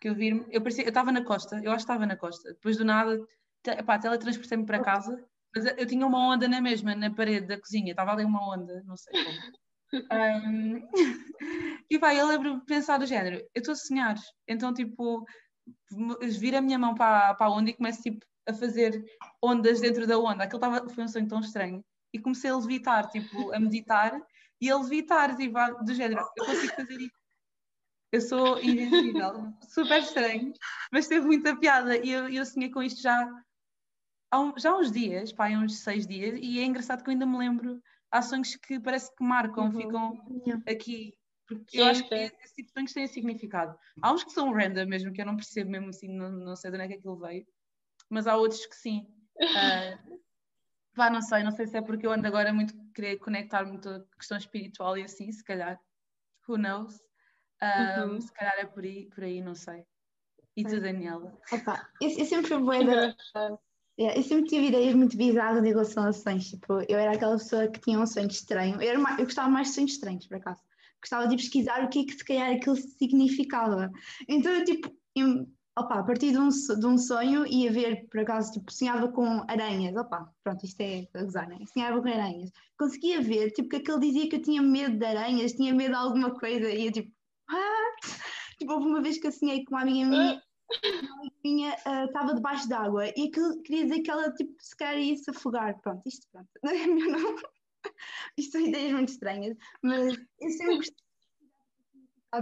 [0.00, 2.52] que eu vi eu parecia, eu estava na costa, eu acho que estava na costa,
[2.52, 3.18] depois do nada,
[3.62, 7.58] te, epá, teletransportei-me para casa, mas eu tinha uma onda na mesma, na parede da
[7.60, 9.38] cozinha, estava ali uma onda, não sei como.
[10.12, 10.82] Ahm,
[11.90, 15.24] e vai, eu lembro de pensar do género, eu estou a sonhar, então tipo,
[16.38, 19.04] vir a minha mão para, para a onda e começo tipo, a fazer
[19.42, 20.44] ondas dentro da onda.
[20.44, 21.84] Aquilo tava, foi um sonho tão estranho.
[22.12, 24.18] E comecei a levitar, tipo, a meditar
[24.60, 27.17] e a levitar, tipo, do género, eu consigo fazer isso.
[28.10, 30.52] Eu sou invisível, super estranho,
[30.92, 31.96] mas teve muita piada.
[31.96, 33.28] E eu, eu sonhei com isto já
[34.30, 37.10] há, um- já há uns dias, pá, há uns seis dias, e é engraçado que
[37.10, 37.82] eu ainda me lembro.
[38.10, 39.72] Há sonhos que parece que marcam, Uhum.
[39.72, 40.64] ficam Yeah.
[40.66, 41.14] aqui.
[41.46, 43.78] Porque eu acho que esse tipo de sonhos têm significado.
[44.02, 46.70] Há uns que são random mesmo, que eu não percebo mesmo assim, não, não sei
[46.70, 47.46] de onde é que aquilo veio.
[48.10, 49.06] Mas há outros que sim.
[49.54, 49.98] Ah,
[50.94, 53.88] Vá, não sei, não sei se é porque eu ando agora muito querer conectar muito
[53.88, 55.78] a questão espiritual e assim, se calhar.
[56.48, 56.98] Who knows?
[57.62, 58.20] Uhum.
[58.20, 59.84] Se calhar é por aí, por aí, não sei.
[60.56, 61.36] E tu, Daniela?
[61.52, 63.14] Opa, eu, eu sempre fui bué da-
[63.96, 66.48] eu sempre tive ideias muito bizarras em relação a sonhos.
[66.50, 68.80] Tipo, eu era aquela pessoa que tinha um sonho estranho.
[68.80, 70.62] Eu, era ma- eu gostava mais de sonhos estranhos, por acaso.
[71.00, 73.90] Gostava de pesquisar o que é que se calhar aquilo significava.
[74.28, 78.20] Então eu, tipo, eu, opa, a partir de um, de um sonho ia ver, por
[78.20, 79.96] acaso, tipo, sonhava com aranhas.
[79.96, 81.58] Opa, pronto, isto é a gozar, né?
[81.72, 82.50] Sonhava com aranhas.
[82.78, 85.96] Conseguia ver, tipo, que aquele dizia que eu tinha medo de aranhas, tinha medo de
[85.96, 86.68] alguma coisa.
[86.70, 87.12] E eu, tipo,
[87.50, 88.20] what?
[88.58, 90.42] Tipo, houve uma vez que eu sonhei com uma amiga minha
[91.42, 95.30] minha estava debaixo d'água e aquilo queria dizer que ela tipo, se calhar ia se
[95.30, 95.80] afogar.
[95.80, 96.48] Pronto, isto pronto.
[96.62, 97.42] Não é meu nome.
[98.36, 101.08] Isto são ideias muito estranhas, mas eu sempre gostei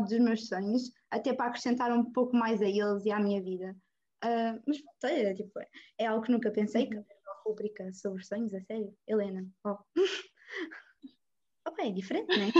[0.09, 3.77] dos meus sonhos, até para acrescentar um pouco mais a eles e à minha vida.
[4.23, 5.53] Ah, mas pronto, é, tipo,
[5.99, 8.92] é algo que nunca pensei, que haver uma rubrica sobre sonhos, a sério.
[9.07, 9.77] Helena, oh.
[11.69, 12.51] Opa, é diferente, não é?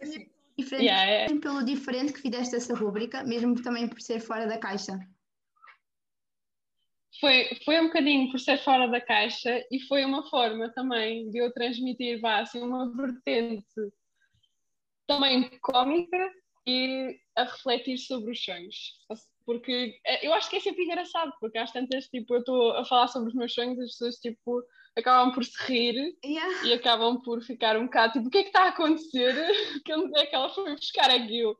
[0.56, 1.38] Diferente Yeah, é.
[1.38, 4.98] pelo diferente que fizeste essa rúbrica, mesmo também por ser fora da caixa.
[7.20, 11.38] Foi, foi um bocadinho por ser fora da caixa e foi uma forma também de
[11.38, 13.64] eu transmitir vá, assim, uma vertente
[15.06, 16.32] também cómica
[16.66, 18.98] e a refletir sobre os sonhos.
[19.44, 22.84] Porque eh, eu acho que é sempre engraçado, porque às tantas, tipo, eu estou a
[22.84, 24.62] falar sobre os meus sonhos, as pessoas, tipo,
[24.96, 26.66] acabam por se rir Yeah.
[26.66, 29.34] e acabam por ficar um bocado, tipo, o que é que está a acontecer?
[29.84, 31.56] Que onde é que ela foi buscar aquilo?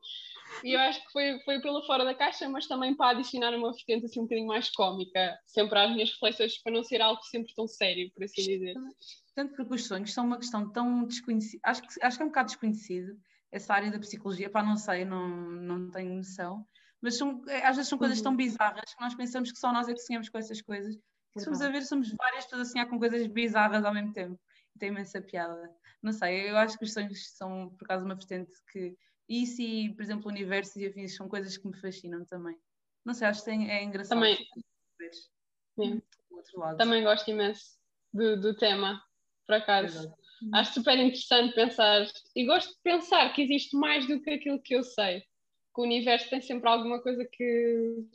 [0.63, 3.71] E eu acho que foi, foi pela fora da caixa, mas também para adicionar uma
[3.73, 7.53] vertente assim um bocadinho mais cómica, sempre às minhas reflexões, para não ser algo sempre
[7.53, 8.75] tão sério, por assim dizer.
[9.35, 12.29] Tanto porque os sonhos são uma questão tão desconhecida, acho que, acho que é um
[12.29, 13.17] bocado desconhecido
[13.51, 16.65] essa área da psicologia, pá, não sei, não, não tenho noção,
[17.01, 18.23] mas são, é, às vezes são coisas Uhum.
[18.23, 20.95] tão bizarras que nós pensamos que só nós é que sonhamos com essas coisas.
[21.37, 24.39] Se formos a ver, somos várias pessoas a sonhar com coisas bizarras ao mesmo tempo.
[24.75, 25.71] E tem imensa piada.
[26.01, 28.95] Não sei, eu acho que os sonhos são, por acaso, uma vertente que.
[29.27, 32.57] Isso e, por exemplo, universos e afins são coisas que me fascinam também.
[33.05, 34.19] Não sei, acho que tem- é engraçado.
[34.19, 34.47] Também.
[36.77, 37.77] Também gosto imenso
[38.13, 39.01] do, do tema,
[39.47, 39.99] por acaso.
[39.99, 40.23] Exato.
[40.53, 44.75] Acho super interessante pensar, e gosto de pensar que existe mais do que aquilo que
[44.75, 45.21] eu sei.
[45.73, 48.05] Que o universo tem sempre alguma coisa que,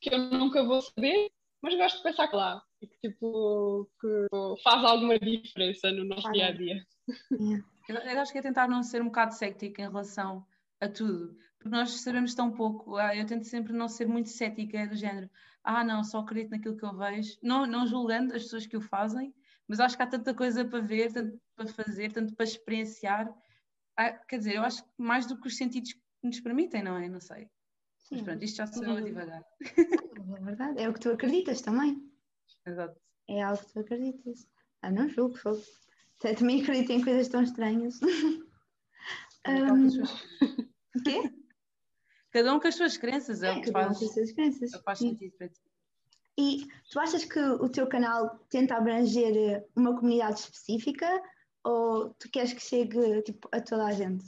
[0.00, 1.30] que eu nunca vou saber,
[1.62, 2.62] mas gosto de pensar que lá.
[2.80, 4.26] E que, tipo, que
[4.62, 6.36] faz alguma diferença no nosso Claro.
[6.36, 6.86] dia a dia.
[7.30, 7.64] Yeah.
[7.88, 10.46] Eu, eu acho que é tentar não ser um bocado cética em relação
[10.80, 12.96] a tudo, porque nós sabemos tão pouco.
[12.96, 15.30] Ah, Eu tento sempre não ser muito cética do género,
[15.64, 18.80] ah, não, só acredito naquilo que eu vejo, não, não julgando as pessoas que o
[18.80, 19.32] fazem,
[19.68, 23.32] mas acho que há tanta coisa para ver, tanto para fazer, tanto para experienciar.
[23.96, 26.96] Ah, quer dizer, eu acho que mais do que os sentidos que nos permitem, não
[26.96, 27.08] é?
[27.08, 27.48] Não sei.
[28.10, 29.04] Mas Sim, pronto, isto já sou eu a Uhum.
[29.04, 29.44] devagar.
[29.64, 30.82] é verdade.
[30.82, 32.10] É o que tu acreditas também.
[32.66, 33.00] Exato.
[33.28, 34.46] É algo que tu acreditas.
[34.82, 35.62] Ah, não julgo, fogo.
[36.18, 37.98] Também acredito em coisas tão estranhas.
[39.44, 40.22] Cada um com as Hum, suas-
[40.96, 41.34] O quê?
[42.30, 44.32] Cada um com as suas crenças, é o que Cada um faz, com as suas
[44.32, 44.72] crenças.
[44.72, 45.60] é o que faz sentido para ti.
[46.38, 51.06] E tu achas que o teu canal tenta abranger uma comunidade específica
[51.64, 54.24] ou tu queres que chegue tipo, a toda a gente?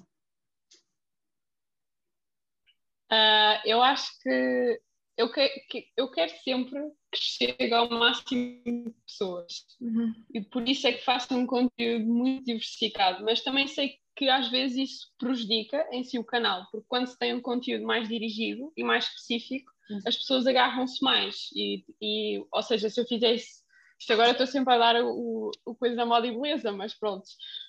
[3.14, 4.80] Uh, eu acho que
[5.16, 6.80] eu, que, que eu quero sempre
[7.12, 9.64] que chegue ao máximo de pessoas.
[9.80, 10.12] Uhum.
[10.32, 14.50] E por isso é que faço um conteúdo muito diversificado, mas também sei que às
[14.50, 18.72] vezes isso prejudica em si o canal, porque quando se tem um conteúdo mais dirigido
[18.76, 20.00] e mais específico, uhum.
[20.06, 21.48] as pessoas agarram-se mais.
[21.54, 23.63] E, e, ou seja, se eu fizesse
[24.04, 27.24] isto agora estou sempre a dar o, o coisa da moda e beleza, mas pronto.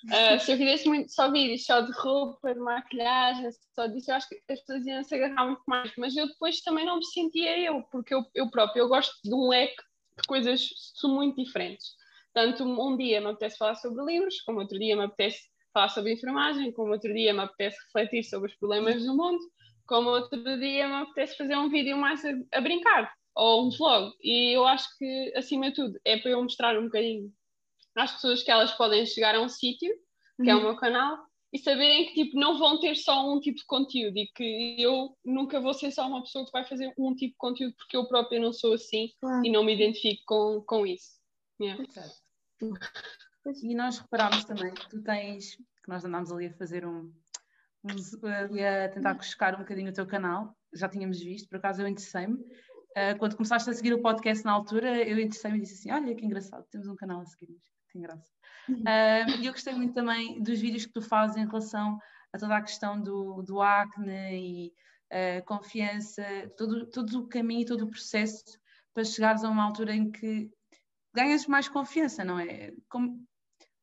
[0.05, 4.15] Uh, se eu fizesse muito só vídeos só de roupa, de maquilhagem, só disso, eu
[4.15, 5.93] acho que as pessoas iam se agarrar muito mais.
[5.97, 9.33] Mas eu depois também não me sentia eu, porque eu, eu próprio eu gosto de
[9.33, 9.81] um leque
[10.17, 10.67] de coisas
[11.05, 11.87] muito diferentes.
[12.33, 15.39] Tanto um dia me apetece falar sobre livros, como outro dia me apetece
[15.73, 19.39] falar sobre enfermagem, como outro dia me apetece refletir sobre os problemas do mundo,
[19.87, 24.13] como outro dia me apetece fazer um vídeo mais a, a brincar ou um vlog.
[24.21, 27.31] E eu acho que, acima de tudo, é para eu mostrar um bocadinho
[27.95, 29.93] às pessoas que elas podem chegar a um sítio,
[30.37, 30.49] que uhum.
[30.49, 30.63] é o uhum.
[30.63, 31.17] meu canal,
[31.53, 35.15] e saberem que tipo, não vão ter só um tipo de conteúdo e que eu
[35.23, 38.07] nunca vou ser só uma pessoa que vai fazer um tipo de conteúdo porque eu
[38.07, 39.45] própria não sou assim claro.
[39.45, 41.15] e não me identifico com, com isso.
[41.61, 41.81] Yeah.
[43.63, 47.13] E nós reparámos também que tu tens, que nós andámos ali a fazer um,
[47.85, 51.81] um ali a tentar cuscar um bocadinho o teu canal, já tínhamos visto, por acaso
[51.81, 52.37] eu interessei-me,
[52.95, 56.15] uh, quando começaste a seguir o podcast na altura, eu interessei-me e disse assim: Olha
[56.15, 57.57] que engraçado, temos um canal a seguir,
[57.91, 58.31] tem graça.
[58.69, 61.99] Uh, e eu gostei muito também dos vídeos que tu fazes em relação
[62.33, 64.73] a toda a questão do, do acne e
[65.11, 66.23] uh, confiança,
[66.57, 68.43] todo, todo o caminho, todo o processo
[68.93, 70.49] para chegares a uma altura em que
[71.13, 72.73] ganhas mais confiança, não é?
[72.89, 73.25] Como,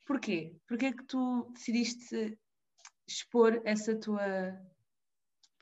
[0.06, 0.56] porquê?
[0.66, 2.38] Porquê é que tu decidiste
[3.06, 4.22] expor essa tua,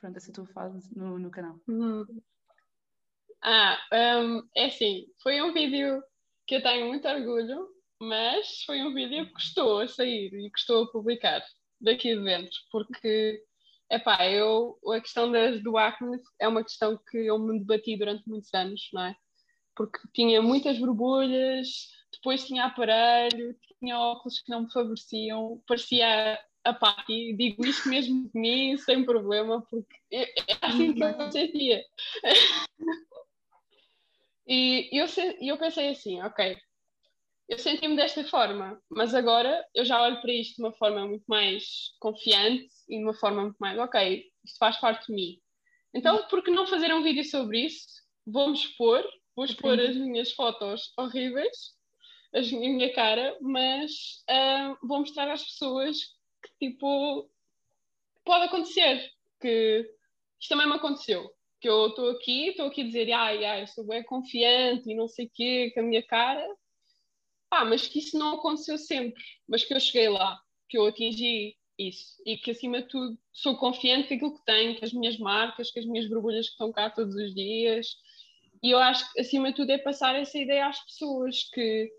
[0.00, 1.60] pronto, essa tua fase no, no canal?
[1.68, 2.04] Uhum.
[3.42, 3.79] Ah,
[4.20, 6.03] um, é assim, foi um vídeo
[6.46, 7.68] que eu tenho muito orgulho,
[8.00, 11.42] mas foi um vídeo que custou a sair e custou a publicar
[11.81, 13.42] daqui de dentro, porque,
[13.90, 18.29] epá, eu, a questão das, do acne é uma questão que eu me debati durante
[18.29, 19.16] muitos anos, não é?
[19.74, 26.74] Porque tinha muitas borbulhas, depois tinha aparelho, tinha óculos que não me favoreciam, parecia a
[26.74, 31.83] Patti, digo isto mesmo de mim, sem problema, porque é, é assim que eu sentia.
[34.50, 35.06] E eu,
[35.40, 36.58] eu pensei assim, ok,
[37.48, 41.24] eu senti-me desta forma, mas agora eu já olho para isto de uma forma muito
[41.28, 45.40] mais confiante e de uma forma muito mais, ok, isto faz parte de mim.
[45.94, 47.86] Então, por que não fazer um vídeo sobre isso?
[48.26, 49.04] Vou-me expor,
[49.36, 51.76] vou expor as minhas fotos horríveis,
[52.34, 55.96] a minha cara, mas uh, vou mostrar às pessoas
[56.42, 57.30] que, tipo,
[58.24, 59.88] pode acontecer, que
[60.40, 63.87] isto também me aconteceu que eu estou aqui, estou aqui a dizer, ai, ai, sou
[63.87, 66.46] bem confiante e não sei o quê, com a minha cara,
[67.51, 71.57] pá, mas que isso não aconteceu sempre, mas que eu cheguei lá, que eu atingi
[71.79, 75.18] isso e que acima de tudo sou confiante com aquilo que tenho, com as minhas
[75.18, 77.87] marcas, com as minhas borbulhas que estão cá todos os dias.
[78.62, 81.90] E eu acho que acima de tudo é passar essa ideia às pessoas que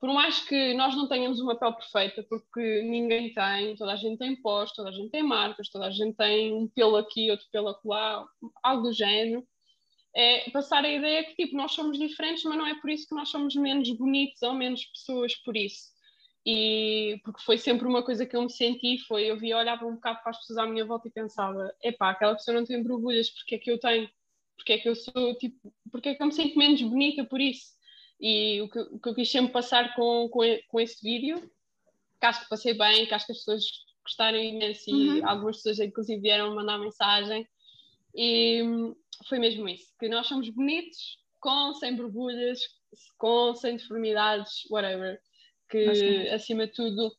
[0.00, 4.18] por mais que nós não tenhamos uma pele perfeita, porque ninguém tem, toda a gente
[4.18, 7.46] tem pós, toda a gente tem marcas, toda a gente tem um pelo aqui, outro
[7.52, 8.26] pelo acolá,
[8.62, 9.46] algo do género,
[10.16, 13.14] é passar a ideia que tipo, nós somos diferentes, mas não é por isso que
[13.14, 15.90] nós somos menos bonitos ou menos pessoas por isso.
[16.46, 19.96] E porque foi sempre uma coisa que eu me senti, foi eu via, olhava um
[19.96, 23.28] bocado para as pessoas à minha volta e pensava, epá, aquela pessoa não tem borbulhas,
[23.30, 24.08] porque é que eu tenho?
[24.56, 27.40] Porque é que eu sou, tipo, porque é que eu me sinto menos bonita por
[27.40, 27.78] isso?
[28.20, 31.40] E o que, o que eu quis sempre passar com, com, com esse vídeo,
[32.20, 33.64] que acho que passei bem, que acho que as pessoas
[34.04, 35.28] gostaram imenso e uhum.
[35.28, 37.46] algumas pessoas inclusive vieram mandar mensagem.
[38.14, 38.62] E
[39.28, 42.60] foi mesmo isso, que nós somos bonitos, com, sem borbulhas,
[43.16, 45.18] com, sem deformidades, whatever.
[45.70, 47.12] Que acima de tudo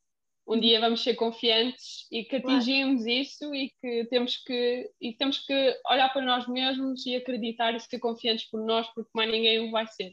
[0.47, 3.19] um dia vamos ser confiantes e que atingimos claro.
[3.19, 7.79] isso e que temos que e temos que olhar para nós mesmos e acreditar e
[7.79, 10.11] ser confiantes por nós porque mais ninguém o vai ser.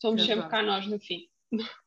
[0.00, 0.40] Somos Exato.
[0.40, 1.28] sempre cá nós no fim.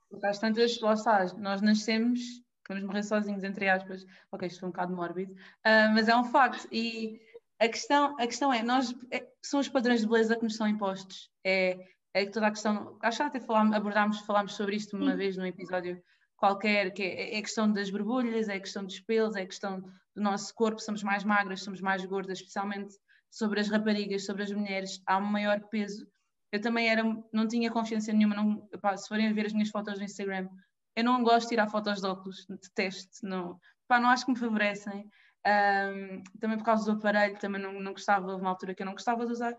[0.09, 0.95] Porque às tantas, lá
[1.37, 2.19] nós nascemos,
[2.67, 4.05] vamos morrer sozinhos, entre aspas.
[4.31, 6.67] Ok, isto foi um bocado mórbido, uh, mas é um facto.
[6.71, 7.19] E
[7.59, 10.67] a questão, a questão é, nós, é, são os padrões de beleza que nos são
[10.67, 11.29] impostos.
[11.45, 11.77] É,
[12.13, 15.17] é toda a questão, acho que até falámos, abordámos, falámos sobre isto uma Sim.
[15.17, 16.01] vez num episódio
[16.35, 19.45] qualquer, que é, é, a questão das borbulhas, é a questão dos pelos, é a
[19.45, 22.95] questão do nosso corpo, somos mais magras, somos mais gordas, especialmente
[23.29, 26.05] sobre as raparigas, sobre as mulheres, há um maior peso
[26.51, 28.35] eu também era, não tinha confiança nenhuma.
[28.35, 30.49] Não, pá, se forem ver as minhas fotos no Instagram,
[30.95, 34.39] eu não gosto de tirar fotos de óculos, detesto, não, pá, não acho que me
[34.39, 35.09] favorecem.
[35.43, 38.93] Um, também por causa do aparelho, também não, não gostava, uma altura que eu não
[38.93, 39.55] gostava de usar.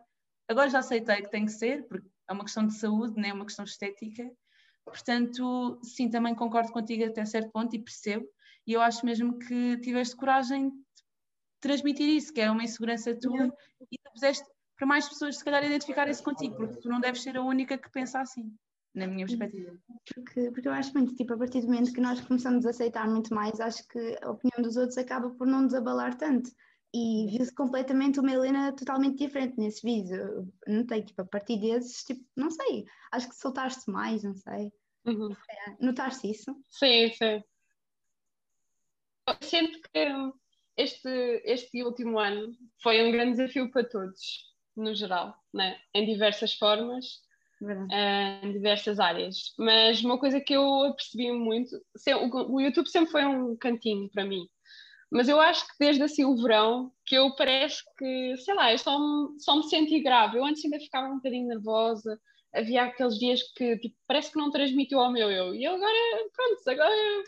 [0.48, 3.33] Agora já aceitei que tem que ser, porque é uma questão de saúde, não é
[3.33, 4.31] uma questão estética.
[4.85, 8.26] Portanto, sim, também concordo contigo até certo ponto e percebo.
[8.66, 10.76] E eu acho mesmo que tiveste coragem de
[11.61, 13.46] transmitir isso, que era uma insegurança tua,
[13.90, 14.44] e tu puseste
[14.83, 17.88] para mais pessoas se calhar identificarem-se contigo, porque tu não deves ser a única que
[17.92, 18.53] pensa assim,
[18.92, 19.79] na minha perspectiva.
[20.12, 23.09] Porque, porque eu acho muito, tipo, a partir do momento que nós começamos a aceitar
[23.09, 26.51] muito mais, acho que a opinião dos outros acaba por não nos abalar tanto.
[26.92, 30.53] E viu-se completamente uma Helena totalmente diferente nesse vídeo.
[30.66, 34.73] Não tem, tipo, a partir desses, tipo, não sei, acho que soltaste mais, não sei.
[35.07, 35.33] Uhum.
[35.49, 36.53] É, notaste isso?
[36.68, 37.40] Sim, sim.
[39.29, 40.33] Eu sinto que
[40.77, 45.78] este, este último ano foi um grande desafio para todos no geral, né?
[45.94, 47.20] em diversas formas,
[47.62, 49.54] uh, em diversas áreas.
[49.58, 54.24] Mas uma coisa que eu apercebi muito, o, o YouTube sempre foi um cantinho para
[54.24, 54.46] mim,
[55.12, 58.78] mas eu acho que desde assim o verão, que eu parece que, sei lá, eu
[58.78, 60.38] só me, só me senti grave.
[60.38, 62.18] Eu antes ainda ficava um bocadinho nervosa,
[62.54, 65.54] havia aqueles dias que tipo, parece que não transmitiu ao meu eu.
[65.54, 67.24] E eu agora, pronto, agora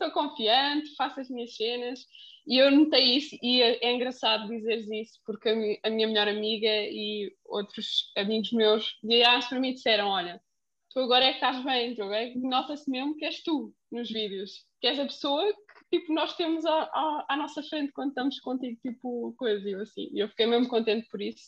[0.00, 2.06] estou confiante, faço as minhas cenas.
[2.46, 6.08] E eu notei isso, e é, é engraçado dizeres isso, porque a, mi, a, minha
[6.08, 10.40] melhor amiga e outros amigos meus viraram-se para mim e disseram: Olha,
[10.90, 13.74] tu agora é que estás bem, tu agora é que nota-se mesmo que és tu
[13.92, 17.92] nos vídeos, que és a pessoa que tipo, nós temos à, à, à nossa frente
[17.92, 20.08] quando estamos contigo, tipo, coisa, e eu assim.
[20.12, 21.44] E eu fiquei mesmo contente por isso,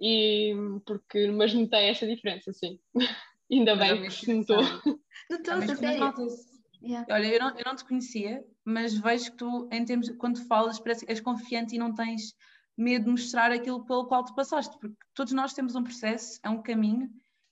[0.00, 0.54] e
[0.86, 2.78] porque, mas notei essa diferença, sim.
[3.50, 4.62] Ainda bem que se notou.
[5.28, 6.14] Notou-se, sério.
[6.82, 7.06] Yeah.
[7.14, 10.80] Olha, eu não, eu não te conhecia, mas vejo que tu, em termos, quando falas,
[10.80, 12.34] parece que és confiante e não tens
[12.76, 16.48] medo de mostrar aquilo pelo qual tu passaste, porque todos nós temos um processo, é
[16.48, 17.10] um caminho,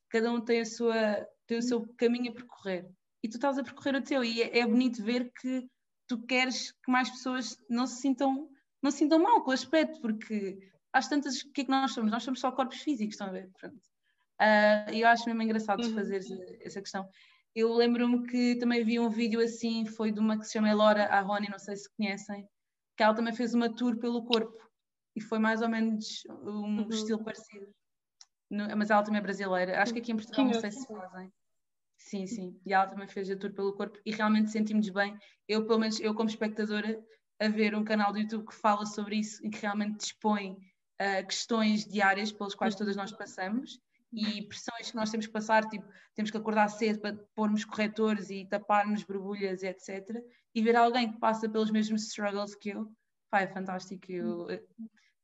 [0.08, 2.88] cada um tem, a sua, tem o seu caminho a percorrer.
[3.22, 5.68] E tu estás a percorrer o teu, e é, é bonito ver que
[6.06, 8.48] tu queres que mais pessoas não se sintam,
[8.82, 10.58] não se sintam mal com o aspecto, porque
[10.92, 12.10] às tantas, o que é que nós somos?
[12.10, 13.50] Nós somos só corpos físicos, estão a ver?
[14.40, 15.94] E uh, eu acho mesmo engraçado uhum.
[15.94, 16.22] fazer
[16.62, 17.08] essa questão.
[17.54, 21.06] Eu lembro-me que também vi um vídeo assim, foi de uma que se chama Elora
[21.06, 22.46] Arroni, não sei se conhecem,
[22.96, 24.56] que ela também fez uma tour pelo corpo
[25.16, 26.88] e foi mais ou menos um uhum.
[26.88, 27.66] estilo parecido.
[28.50, 29.82] No, mas ela também é brasileira.
[29.82, 31.32] Acho que aqui em Portugal não sei se fazem.
[31.98, 32.60] Sim, sim.
[32.64, 35.16] E ela também fez a tour pelo corpo e realmente sentimos bem.
[35.46, 36.98] Eu, pelo menos, eu como espectadora,
[37.40, 41.26] a ver um canal do YouTube que fala sobre isso e que realmente dispõe uh,
[41.26, 43.78] questões diárias pelas quais todas nós passamos
[44.12, 48.30] e pressões que nós temos que passar, tipo, temos que acordar cedo para pormos corretores
[48.30, 50.22] e taparmos borbulhas, etc.
[50.54, 52.90] E ver alguém que passa pelos mesmos struggles que eu,
[53.30, 54.10] pá, é fantástico.
[54.10, 54.46] Eu,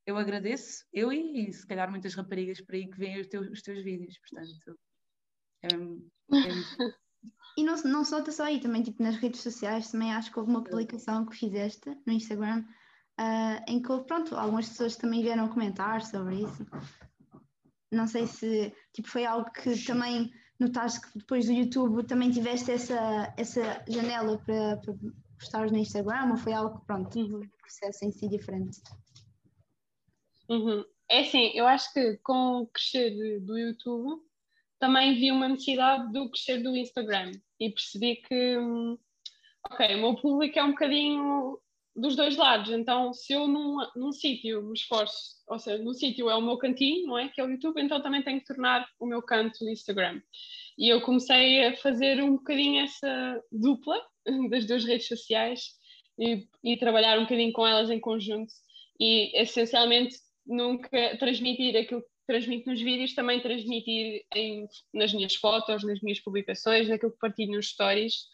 [0.07, 3.49] eu agradeço, eu e, e se calhar muitas raparigas por aí que veem os teus,
[3.49, 4.79] os teus vídeos, portanto.
[5.62, 5.75] É, é...
[7.57, 10.51] E não, não solta só aí, também tipo nas redes sociais, também acho que houve
[10.51, 12.64] uma publicação que fizeste no Instagram
[13.20, 16.66] uh, em que pronto, algumas pessoas também vieram comentar sobre isso.
[17.94, 22.70] Não sei se tipo, foi algo que também notaste que depois do YouTube também tiveste
[22.70, 24.94] essa, essa janela para, para
[25.38, 27.28] postares no Instagram ou foi algo que pronto, uhum.
[27.28, 28.80] foi um processo em si diferente?
[30.48, 30.85] Uhum.
[31.09, 34.22] É assim, eu acho que com o crescer do YouTube
[34.78, 38.98] também vi uma necessidade do crescer do Instagram e percebi que hum,
[39.70, 41.59] ok, o meu público é um bocadinho
[41.96, 42.70] dos dois lados.
[42.70, 46.57] Então, se eu num, num sítio me esforço, ou seja, no sítio é o meu
[46.57, 47.28] cantinho, não é?
[47.28, 50.20] Que é o YouTube, então também tenho que tornar o meu canto o Instagram.
[50.76, 54.00] E eu comecei a fazer um bocadinho essa dupla
[54.50, 55.61] das duas redes sociais
[56.18, 58.52] e, e trabalhar um bocadinho com elas em conjunto
[58.98, 65.85] e essencialmente nunca transmitir aquilo que transmito nos vídeos, também transmitir em, nas minhas fotos,
[65.85, 68.34] nas minhas publicações, naquilo que partilho nos stories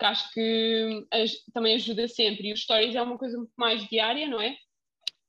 [0.00, 1.06] que acho que
[1.52, 2.48] também ajuda sempre.
[2.48, 4.56] E os stories é uma coisa muito mais diária, não é?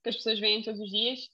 [0.02, 1.30] Que as pessoas veem todos os dias.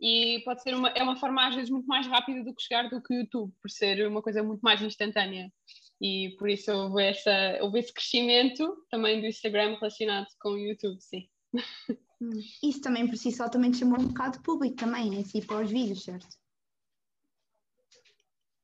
[0.00, 2.88] E pode ser uma, é uma forma às vezes muito mais rápida do que chegar
[2.88, 5.52] do que o YouTube, por ser uma coisa muito mais instantânea.
[6.00, 11.00] E por isso houve, essa, houve esse crescimento também do Instagram relacionado com o YouTube,
[11.00, 11.28] sim.
[12.20, 15.70] Hum, isso também por si só também chamou um bocado público também, assim, para os
[15.70, 16.28] vídeos, certo?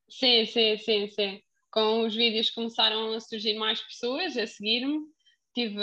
[0.09, 1.46] Sim, sim, sim, sim
[1.77, 4.99] com os vídeos começaram a surgir mais pessoas a seguir-me.
[5.53, 5.79] Tive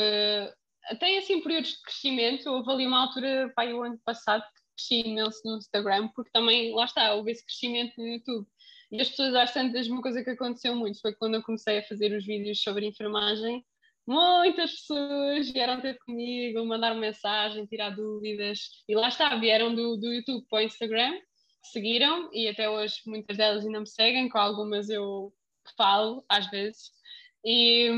[0.87, 2.51] até assim períodos de crescimento.
[2.51, 6.75] Houve ali uma altura, pai, o ano passado, que cresci imenso no Instagram, porque também,
[6.75, 8.45] lá está, houve esse crescimento no YouTube.
[8.91, 11.85] E as pessoas, às tantas, uma coisa que aconteceu muito foi quando eu comecei a
[11.85, 13.65] fazer os vídeos sobre enfermagem,
[14.05, 20.13] muitas pessoas vieram ter comigo, mandar mensagem, tirar dúvidas, e lá está, vieram do, do
[20.13, 21.21] YouTube para o Instagram,
[21.63, 25.33] seguiram, e até hoje muitas delas ainda me seguem, com algumas eu
[25.77, 26.93] falo às vezes.
[27.45, 27.91] E,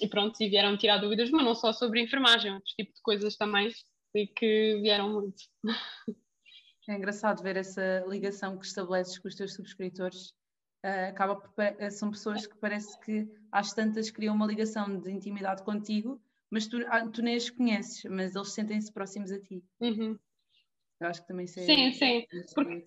[0.00, 3.36] e pronto, e vieram tirar dúvidas, mas não só sobre enfermagem, outros tipos de coisas
[3.36, 3.72] também,
[4.14, 5.42] e que vieram muito.
[6.88, 10.30] É engraçado ver essa ligação que estabeleces com os teus subscritores
[10.84, 11.52] uh, acaba por,
[11.92, 16.20] são pessoas que parece que às tantas criam uma ligação de intimidade contigo,
[16.50, 19.62] mas tu, ah, tu nem as conheces, mas eles sentem-se próximos a ti.
[19.80, 20.18] Uhum.
[21.00, 22.26] Eu acho que também isso é Sim, sim.
[22.54, 22.84] Porque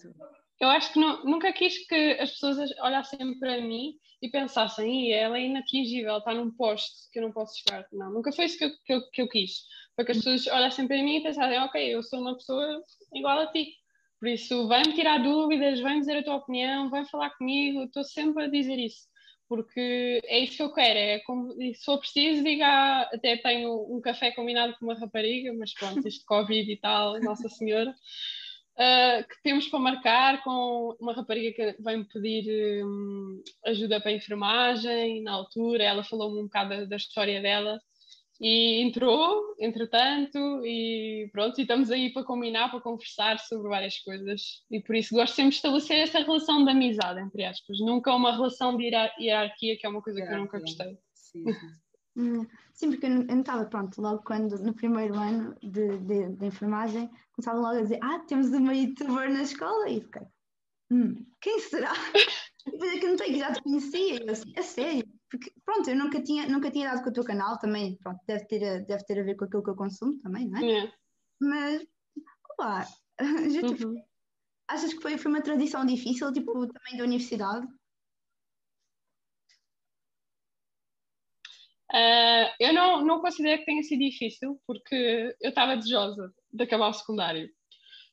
[0.60, 5.38] eu acho que não, nunca quis que as pessoas olhassem para mim e pensassem, ela
[5.38, 7.86] é inatingível, está num posto que eu não posso chegar.
[7.92, 9.64] Não, nunca foi isso que eu, que eu, que eu quis.
[9.96, 12.82] Foi que as pessoas olhassem para mim e pensassem, ok, eu sou uma pessoa
[13.14, 13.74] igual a ti.
[14.20, 18.46] Por isso, vai-me tirar dúvidas, vai-me dizer a tua opinião, vai falar comigo, estou sempre
[18.46, 19.10] a dizer isso.
[19.50, 24.00] Porque é isso que eu quero, é como, se for preciso, diga, até tenho um
[24.00, 27.94] café combinado com uma rapariga, mas pronto, isto Covid e tal, Nossa Senhora.
[28.74, 34.16] Uh, que temos para marcar com uma rapariga que vem-me pedir um, ajuda para a
[34.16, 37.80] enfermagem na altura, ela falou-me um bocado da, da, história dela
[38.42, 44.64] e entrou, entretanto, e pronto, e estamos aí para combinar, para conversar sobre várias coisas.
[44.72, 48.32] E por isso gosto sempre de estabelecer essa relação de amizade, entre aspas, nunca uma
[48.32, 50.98] relação de hierarquia, que é uma coisa que eu nunca gostei.
[51.14, 51.54] Sim, hum,
[52.74, 52.92] sim.
[52.92, 57.78] porque eu notava, pronto, logo quando no primeiro ano de, de, de enfermagem, começavam logo
[57.78, 60.28] a dizer: Ah, temos uma youtuber na escola, e fiquei,
[60.92, 61.92] hum, quem será?
[62.66, 65.52] Depois é que não sei que já te conhecia, e eu assim, a sério porque
[65.66, 68.86] pronto, eu nunca tinha, nunca tinha dado com o teu canal também, pronto, deve ter,
[68.86, 70.86] deve ter a ver com aquilo que eu consumo também, não é?
[70.86, 70.94] é.
[71.42, 71.84] Mas,
[72.52, 72.88] opa,
[73.20, 73.96] uhum.
[74.68, 77.68] achas que foi, foi uma tradição difícil, tipo, também da universidade?
[81.94, 86.90] Uh, eu não, não considero que tenha sido difícil, porque eu estava desejosa de acabar
[86.90, 87.48] o secundário.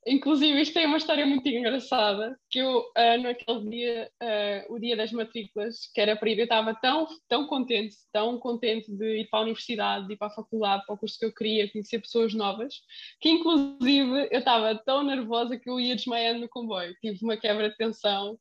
[0.06, 4.96] Inclusive, isto tem uma história muito engraçada, que eu, uh, naquele dia, uh, o dia
[4.96, 9.28] das matrículas, que era para ir, eu estava tão, tão contente, tão contente de ir
[9.28, 12.00] para a universidade, de ir para a faculdade, para o curso que eu queria, conhecer
[12.00, 12.76] pessoas novas,
[13.20, 16.94] que inclusive eu estava tão nervosa que eu ia desmaiando no comboio.
[17.02, 18.38] Tive uma quebra de tensão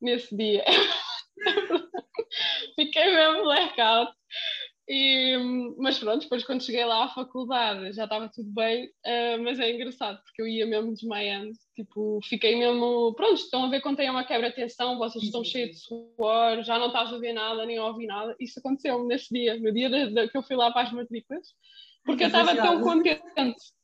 [0.00, 0.64] nesse dia.
[2.74, 4.12] Fiquei mesmo blackout.
[4.88, 5.36] E,
[5.78, 9.72] mas pronto, depois quando cheguei lá à faculdade já estava tudo bem, uh, mas é
[9.72, 14.08] engraçado porque eu ia mesmo desmaiando, tipo, fiquei mesmo, pronto, estão a ver quando tem
[14.08, 17.66] uma quebra de tensão, vocês estão cheios de suor, já não estás a ver nada,
[17.66, 20.54] nem a ouvir nada, isso aconteceu nesse dia, no dia de, de, que eu fui
[20.54, 21.48] lá para as matrículas,
[22.04, 23.74] porque eu estava tão contente.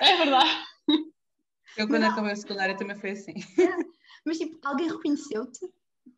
[0.00, 0.50] É verdade.
[1.76, 2.10] Eu quando não.
[2.10, 3.34] acabei a secundária também foi assim.
[4.24, 5.60] Mas tipo, alguém reconheceu-te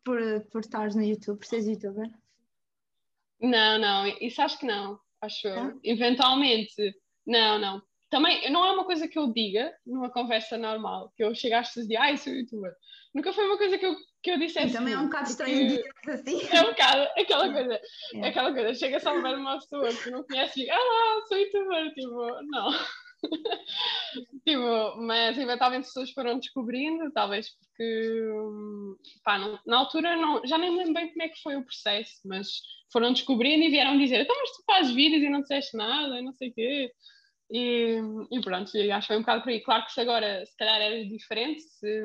[0.03, 0.19] por,
[0.51, 2.09] por estares no YouTube, por seres youtuber?
[3.43, 5.77] Não, não, isso acho que não, acho eu.
[5.83, 6.95] Eventualmente,
[7.27, 7.81] não, não.
[8.09, 11.81] Também não é uma coisa que eu diga numa conversa normal, que eu chegaste e
[11.81, 12.71] dizer, ai, sou youtuber.
[13.13, 14.73] Nunca foi uma coisa que eu, que eu dissesse.
[14.73, 16.47] Também é um bocado estranho dizer assim.
[16.55, 17.81] É um bocado, aquela coisa,
[18.13, 18.27] é.
[18.27, 21.37] aquela coisa, chega só a ver uma pessoa que não conhece e diz, ah, sou
[21.37, 22.71] youtuber, tipo, não.
[24.45, 28.29] tipo, mas eventualmente as pessoas foram descobrindo, talvez porque
[29.23, 32.19] pá, não, na altura não, já nem lembro bem como é que foi o processo,
[32.25, 32.47] mas
[32.91, 36.33] foram descobrindo e vieram dizer, então mas tu fazes vídeos e não disseste nada, não
[36.33, 36.91] sei o quê.
[37.51, 37.99] E,
[38.31, 39.61] e pronto, e acho que foi um bocado por aí.
[39.61, 42.01] Claro que se agora se calhar era diferente, se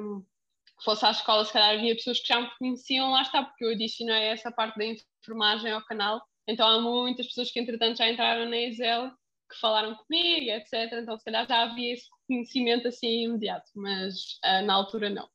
[0.85, 3.71] fosse à escola, se calhar havia pessoas que já me conheciam, lá está, porque eu
[3.71, 6.23] adicionei essa parte da enfermagem ao canal.
[6.47, 9.11] Então há muitas pessoas que entretanto já entraram na Excel
[9.49, 10.93] que falaram comigo, etc.
[10.93, 15.29] Então, se calhar já havia esse conhecimento assim imediato, mas uh, na altura não.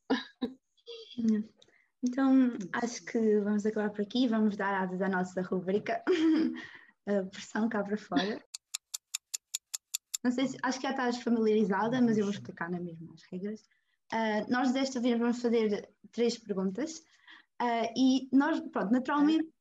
[2.05, 4.27] Então, acho que vamos acabar por aqui.
[4.27, 6.03] Vamos dar asas à nossa rubrica,
[7.07, 8.43] a pressão cá para fora.
[10.23, 13.23] Não sei se, acho que já estás familiarizada, mas eu vou explicar na mesma as
[13.31, 13.61] regras.
[14.11, 16.99] Uh, nós desta vez vamos fazer três perguntas
[17.61, 19.52] uh, e nós, pronto, naturalmente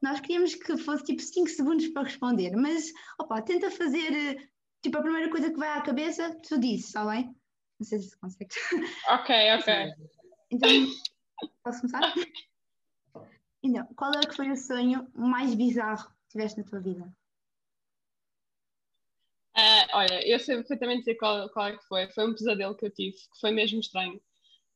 [0.00, 4.50] nós queríamos que fosse tipo 5 segundos para responder, mas opa, tenta fazer
[4.82, 7.34] tipo a primeira coisa que vai à cabeça, tu dizes, está bem?
[7.78, 8.56] Não sei se consegues.
[9.08, 9.92] Ok, ok.
[10.50, 10.70] Então,
[11.62, 12.14] posso começar?
[13.62, 17.12] Então, qual é que foi o sonho mais bizarro que tiveste na tua vida?
[19.56, 22.08] Uh, olha, eu sei perfeitamente dizer qual, qual é que foi.
[22.12, 24.20] Foi um pesadelo que eu tive, que foi mesmo estranho.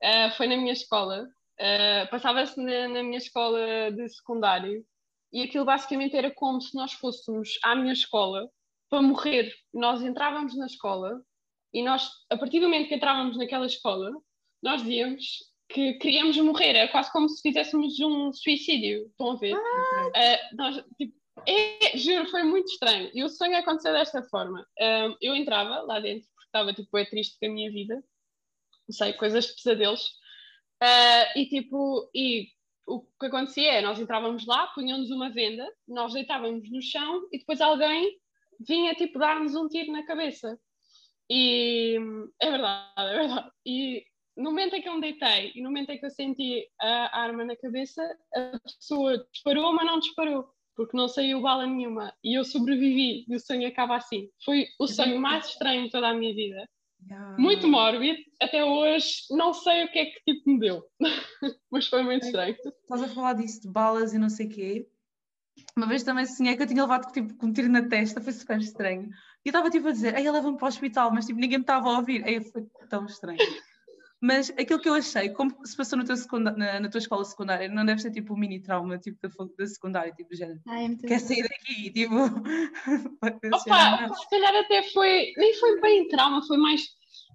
[0.03, 1.29] Uh, foi na minha escola.
[1.61, 4.85] Uh, Passava-se na, na, minha escola de secundário
[5.33, 8.49] e aquilo basicamente era como se nós fôssemos à minha escola
[8.91, 9.53] para morrer.
[9.73, 11.23] Nós entrávamos na escola
[11.73, 14.13] e nós, a partir do momento que entrávamos naquela escola,
[14.63, 15.25] nós dizíamos
[15.71, 16.77] que queríamos morrer.
[16.77, 19.07] É quase como se fizéssemos um suicídio.
[19.07, 19.57] Estão a ver?
[19.57, 21.15] Uh, nós, tipo,
[21.49, 23.11] é, juro, foi muito estranho.
[23.15, 24.61] E o sonho aconteceu desta forma.
[24.79, 27.95] Uh, eu entrava lá dentro porque estava tipo, é triste com a minha vida.
[28.87, 30.05] Não sei, coisas de pesadelos.
[30.83, 32.49] Uh, e tipo, e
[32.97, 37.39] o que acontecia é, nós entrávamos lá, punham-nos uma venda, nós deitávamos no chão e
[37.39, 38.19] depois alguém
[38.67, 40.59] vinha tipo dar-nos um tiro na cabeça.
[41.31, 41.97] E
[42.41, 43.51] é verdade, é verdade.
[43.65, 44.05] E
[44.37, 47.21] no momento em que eu me deitei e no momento em que eu senti a
[47.21, 48.03] arma na cabeça,
[48.35, 52.13] a pessoa disparou, mas não disparou, porque não saiu bala nenhuma.
[52.23, 54.29] E eu sobrevivi e o sonho acaba assim.
[54.45, 56.69] Foi o sonho mais estranho de toda a minha vida.
[57.09, 57.37] Yeah.
[57.39, 60.83] Muito mórbido, até hoje não sei o que é que tipo me deu,
[61.71, 62.55] mas foi muito estranho.
[62.55, 64.89] Estás a falar disso de balas e não sei o quê.
[65.77, 68.59] Uma vez também sonhei que eu tinha levado tipo, um tiro na testa, foi super
[68.59, 69.09] estranho.
[69.45, 71.65] E eu estava tipo a dizer, aí leva-me para o hospital, mas tipo, ninguém me
[71.65, 72.25] estava a ouvir.
[72.25, 73.39] Aí foi tão estranho.
[74.23, 77.85] Mas aquilo que eu achei, como se passou na, na, na tua escola secundária, não
[77.85, 80.61] deve ser tipo um mini trauma tipo da, da secundária, tipo, género.
[80.69, 82.15] Ai, Quer sair daqui, tipo.
[83.53, 86.83] Opa, se calhar até foi, nem foi bem trauma, foi mais.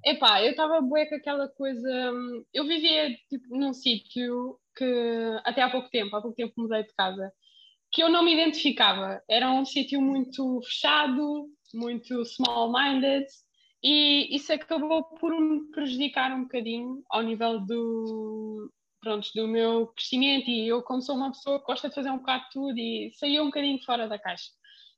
[0.05, 1.89] Epá, eu estava bué com aquela coisa.
[2.13, 6.83] Hum, eu vivia tipo num sítio que até há pouco tempo, há pouco tempo mudei
[6.83, 7.33] de casa,
[7.91, 9.21] que eu não me identificava.
[9.29, 13.25] Era um sítio muito fechado, muito small-minded
[13.83, 18.71] e isso acabou por me prejudicar um bocadinho ao nível do,
[19.01, 20.49] pronto, do meu crescimento.
[20.49, 23.11] E eu, como sou uma pessoa que gosta de fazer um bocado de tudo, e
[23.13, 24.49] saí um bocadinho fora da caixa.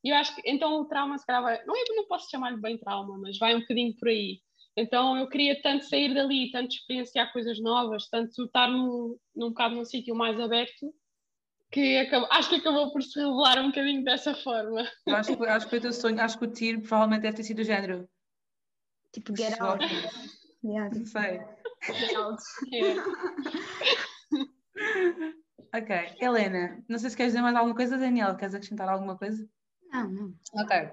[0.04, 2.60] E eu acho que então o trauma, se calhar, vai, não, é, não posso chamar-lhe
[2.60, 4.40] bem trauma, mas vai um bocadinho por aí.
[4.78, 9.76] Então eu queria tanto sair dali, tanto experienciar coisas novas, tanto estar num, num bocado
[9.76, 10.94] num sítio mais aberto,
[11.70, 14.90] que acabou, acho que acabou por se revelar um bocadinho dessa forma.
[15.10, 17.64] Acho, acho que o teu sonho, acho que o tiro provavelmente deve ter sido o
[17.64, 18.10] género.
[19.12, 19.80] Tipo, get out.
[20.62, 20.94] Yeah.
[20.94, 21.40] Não sei.
[21.84, 22.44] Get out.
[25.74, 29.50] ok, Helena, não sei se queres dizer mais alguma coisa, Daniel, queres acrescentar alguma coisa?
[29.90, 30.36] Não, não.
[30.56, 30.92] Ok.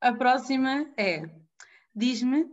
[0.00, 1.28] A próxima é,
[1.94, 2.50] diz-me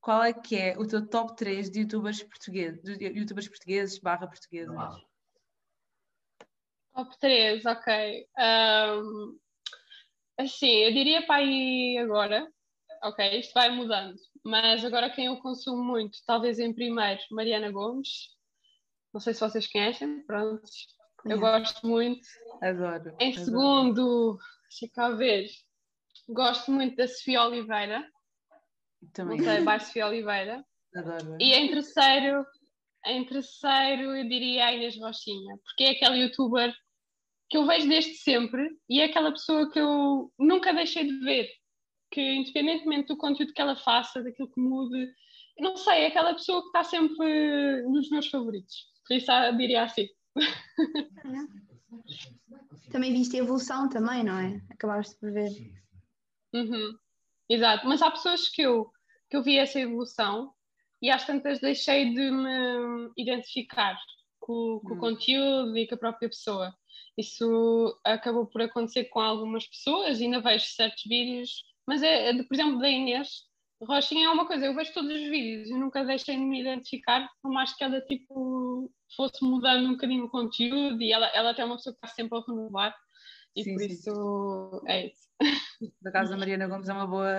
[0.00, 4.26] qual é que é o teu top 3 de youtubers portugueses, de youtubers portugueses barra
[4.26, 4.74] portuguesas?
[6.94, 8.26] Top 3, ok.
[8.38, 9.38] Um,
[10.38, 12.50] assim, eu diria para aí agora,
[13.02, 18.28] ok, isto vai mudando, mas agora quem eu consumo muito, talvez em primeiro, Mariana Gomes,
[19.12, 20.62] não sei se vocês conhecem, pronto,
[21.24, 22.26] eu gosto muito.
[22.62, 23.14] Adoro.
[23.20, 23.44] Em adoro.
[23.44, 24.38] segundo,
[24.68, 25.48] deixa cá ver,
[26.28, 28.06] gosto muito da Sofia Oliveira.
[29.12, 29.38] Também.
[29.38, 30.64] Não sei, vai Sofia Oliveira.
[30.94, 31.36] Adoro.
[31.40, 32.44] E em terceiro,
[33.06, 36.74] em terceiro eu diria a Inês Rochinha, porque é aquele youtuber
[37.48, 41.48] que eu vejo desde sempre e é aquela pessoa que eu nunca deixei de ver
[42.10, 45.12] que independentemente do conteúdo que ela faça, daquilo que mude,
[45.58, 48.88] não sei, é aquela pessoa que está sempre nos meus favoritos.
[49.06, 50.08] Por isso eu diria assim.
[52.90, 54.60] Também viste a evolução também, não é?
[54.70, 55.50] Acabaste por ver.
[56.52, 56.96] Uhum.
[57.48, 58.90] Exato, mas há pessoas que eu,
[59.28, 60.52] que eu vi essa evolução
[61.02, 63.96] e às tantas deixei de me identificar
[64.38, 64.96] com, com uhum.
[64.96, 66.74] o conteúdo e com a própria pessoa.
[67.16, 72.54] Isso acabou por acontecer com algumas pessoas, ainda vejo certos vídeos mas, é, é, por
[72.54, 73.28] exemplo, da Inês
[73.82, 77.28] Rochinha é uma coisa, eu vejo todos os vídeos e nunca deixei de me identificar,
[77.42, 81.62] por mais que ela tipo, fosse mudando um bocadinho o conteúdo e ela, ela até
[81.62, 82.94] é uma pessoa que está sempre a renovar
[83.56, 83.86] e sim, por sim.
[83.86, 85.30] isso é isso.
[86.00, 87.34] Da casa da Mariana Gomes é uma boa,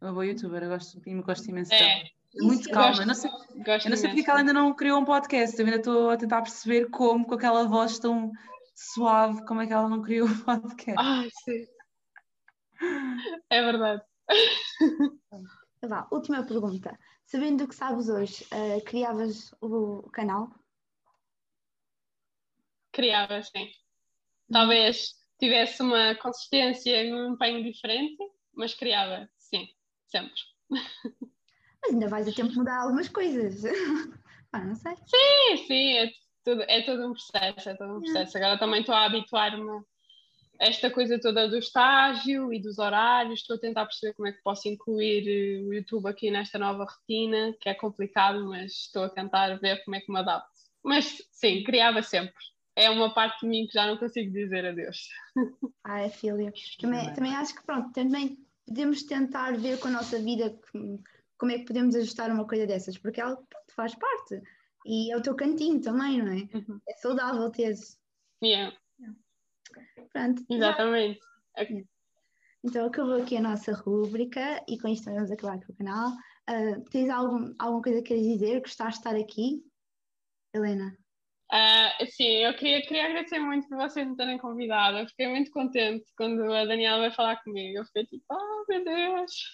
[0.00, 1.78] uma boa youtuber, eu gosto, eu gosto imenso é.
[1.78, 2.08] dela.
[2.36, 2.88] É muito calma.
[2.88, 5.58] Gosto, não sei, eu não sei porque ela ainda não criou um podcast.
[5.58, 8.32] Eu ainda estou a tentar perceber como, com aquela voz tão
[8.74, 10.96] suave, como é que ela não criou um podcast.
[10.96, 11.73] Ai, sim.
[13.50, 14.02] É verdade.
[15.76, 16.98] Então vá, última pergunta.
[17.26, 20.50] Sabendo o que sabes hoje, uh, criavas o canal?
[22.92, 23.68] Criava, sim.
[24.50, 28.16] Talvez tivesse uma consistência e um empenho diferente,
[28.54, 29.66] mas criava, sim,
[30.06, 30.40] sempre.
[30.70, 33.62] Mas ainda vais a tempo de mudar algumas coisas.
[34.52, 34.94] ah, não sei.
[34.96, 36.10] Sim, sim, é
[36.44, 38.36] tudo, é todo um processo, é todo um processo.
[38.38, 39.84] Agora também estou a habituar-me
[40.58, 44.42] esta coisa toda do estágio e dos horários, estou a tentar perceber como é que
[44.42, 49.08] posso incluir eh, o YouTube aqui nesta nova rotina, que é complicado, mas estou a
[49.08, 50.50] tentar ver como é que me adapto.
[50.82, 52.34] Mas sim, criava sempre.
[52.76, 55.08] É uma parte de mim que já não consigo dizer adeus.
[55.84, 56.52] Ai, filha.
[56.80, 58.36] Também, também acho que pronto, também
[58.66, 60.58] podemos tentar ver com a nossa vida
[61.38, 64.40] como é que podemos ajustar uma coisa dessas, porque ela pronto, faz parte.
[64.86, 66.48] E é o teu cantinho também, não é?
[66.56, 66.80] Uhum.
[66.88, 67.74] É saudável ter.
[68.42, 68.76] Yeah.
[70.12, 70.44] Pronto.
[70.50, 71.20] Exatamente.
[72.64, 76.10] Então acabou aqui a nossa rúbrica e com isto vamos acabar com o canal.
[76.48, 78.60] Uh, tens algum, alguma coisa que queres dizer?
[78.60, 79.62] Gostaste de estar aqui?
[80.54, 80.96] Helena?
[81.52, 84.98] Uh, sim, eu queria, queria agradecer muito por vocês me terem convidado.
[84.98, 87.78] Eu fiquei muito contente quando a Daniela vai falar comigo.
[87.78, 89.52] Eu fiquei tipo, oh meu Deus!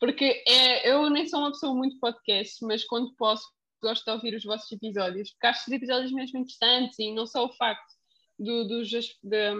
[0.00, 3.46] Porque é, eu nem sou uma pessoa muito podcast, mas quando posso,
[3.82, 7.44] gosto de ouvir os vossos episódios, porque acho os episódios mesmo interessantes e não só
[7.44, 7.99] o facto
[8.40, 9.52] do, dos, de,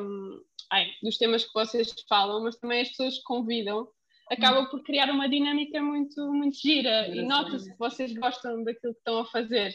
[0.70, 3.89] ai, dos temas que vocês falam, mas também as pessoas que convidam
[4.31, 9.01] acaba por criar uma dinâmica muito, muito gira e nota-se que vocês gostam daquilo que
[9.01, 9.74] estão a fazer.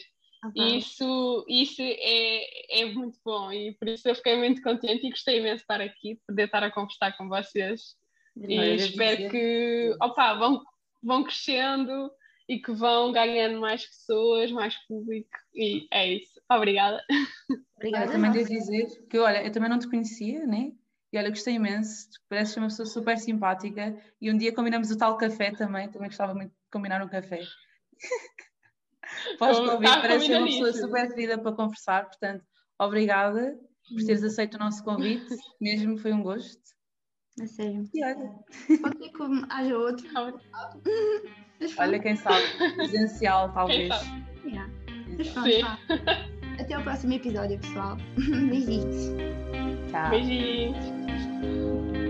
[0.54, 5.10] E isso, isso é, é muito bom e por isso eu fiquei muito contente e
[5.10, 7.96] gostei imenso de estar aqui, poder estar a conversar com vocês.
[8.36, 10.62] E espero que opa, vão,
[11.02, 12.10] vão crescendo
[12.48, 15.28] e que vão ganhando mais pessoas, mais público.
[15.54, 16.35] E é isso.
[16.50, 17.02] Obrigada.
[17.76, 18.12] Obrigada.
[18.12, 20.72] também devo dizer que, olha, eu também não te conhecia, né?
[21.12, 23.96] E olha, gostei imenso, pareces uma pessoa super simpática.
[24.20, 27.40] E um dia combinamos o tal café também, também gostava muito de combinar um café.
[29.38, 32.44] Podes ouvir, tá parece ser uma pessoa super querida para conversar, portanto,
[32.78, 34.26] obrigada por teres hum.
[34.26, 36.60] aceito o nosso convite, mesmo foi um gosto.
[37.40, 37.88] A sério.
[37.94, 38.34] E olha.
[38.82, 40.08] Pode ser que haja outro.
[41.78, 42.44] olha, quem sabe,
[42.74, 43.94] presencial talvez.
[44.44, 44.70] Yeah.
[45.32, 46.26] pronto,
[46.58, 47.96] Até o próximo episódio, pessoal.
[48.16, 49.12] Beijinhos.
[49.90, 50.10] Tchau.
[50.10, 52.05] Beijinhos.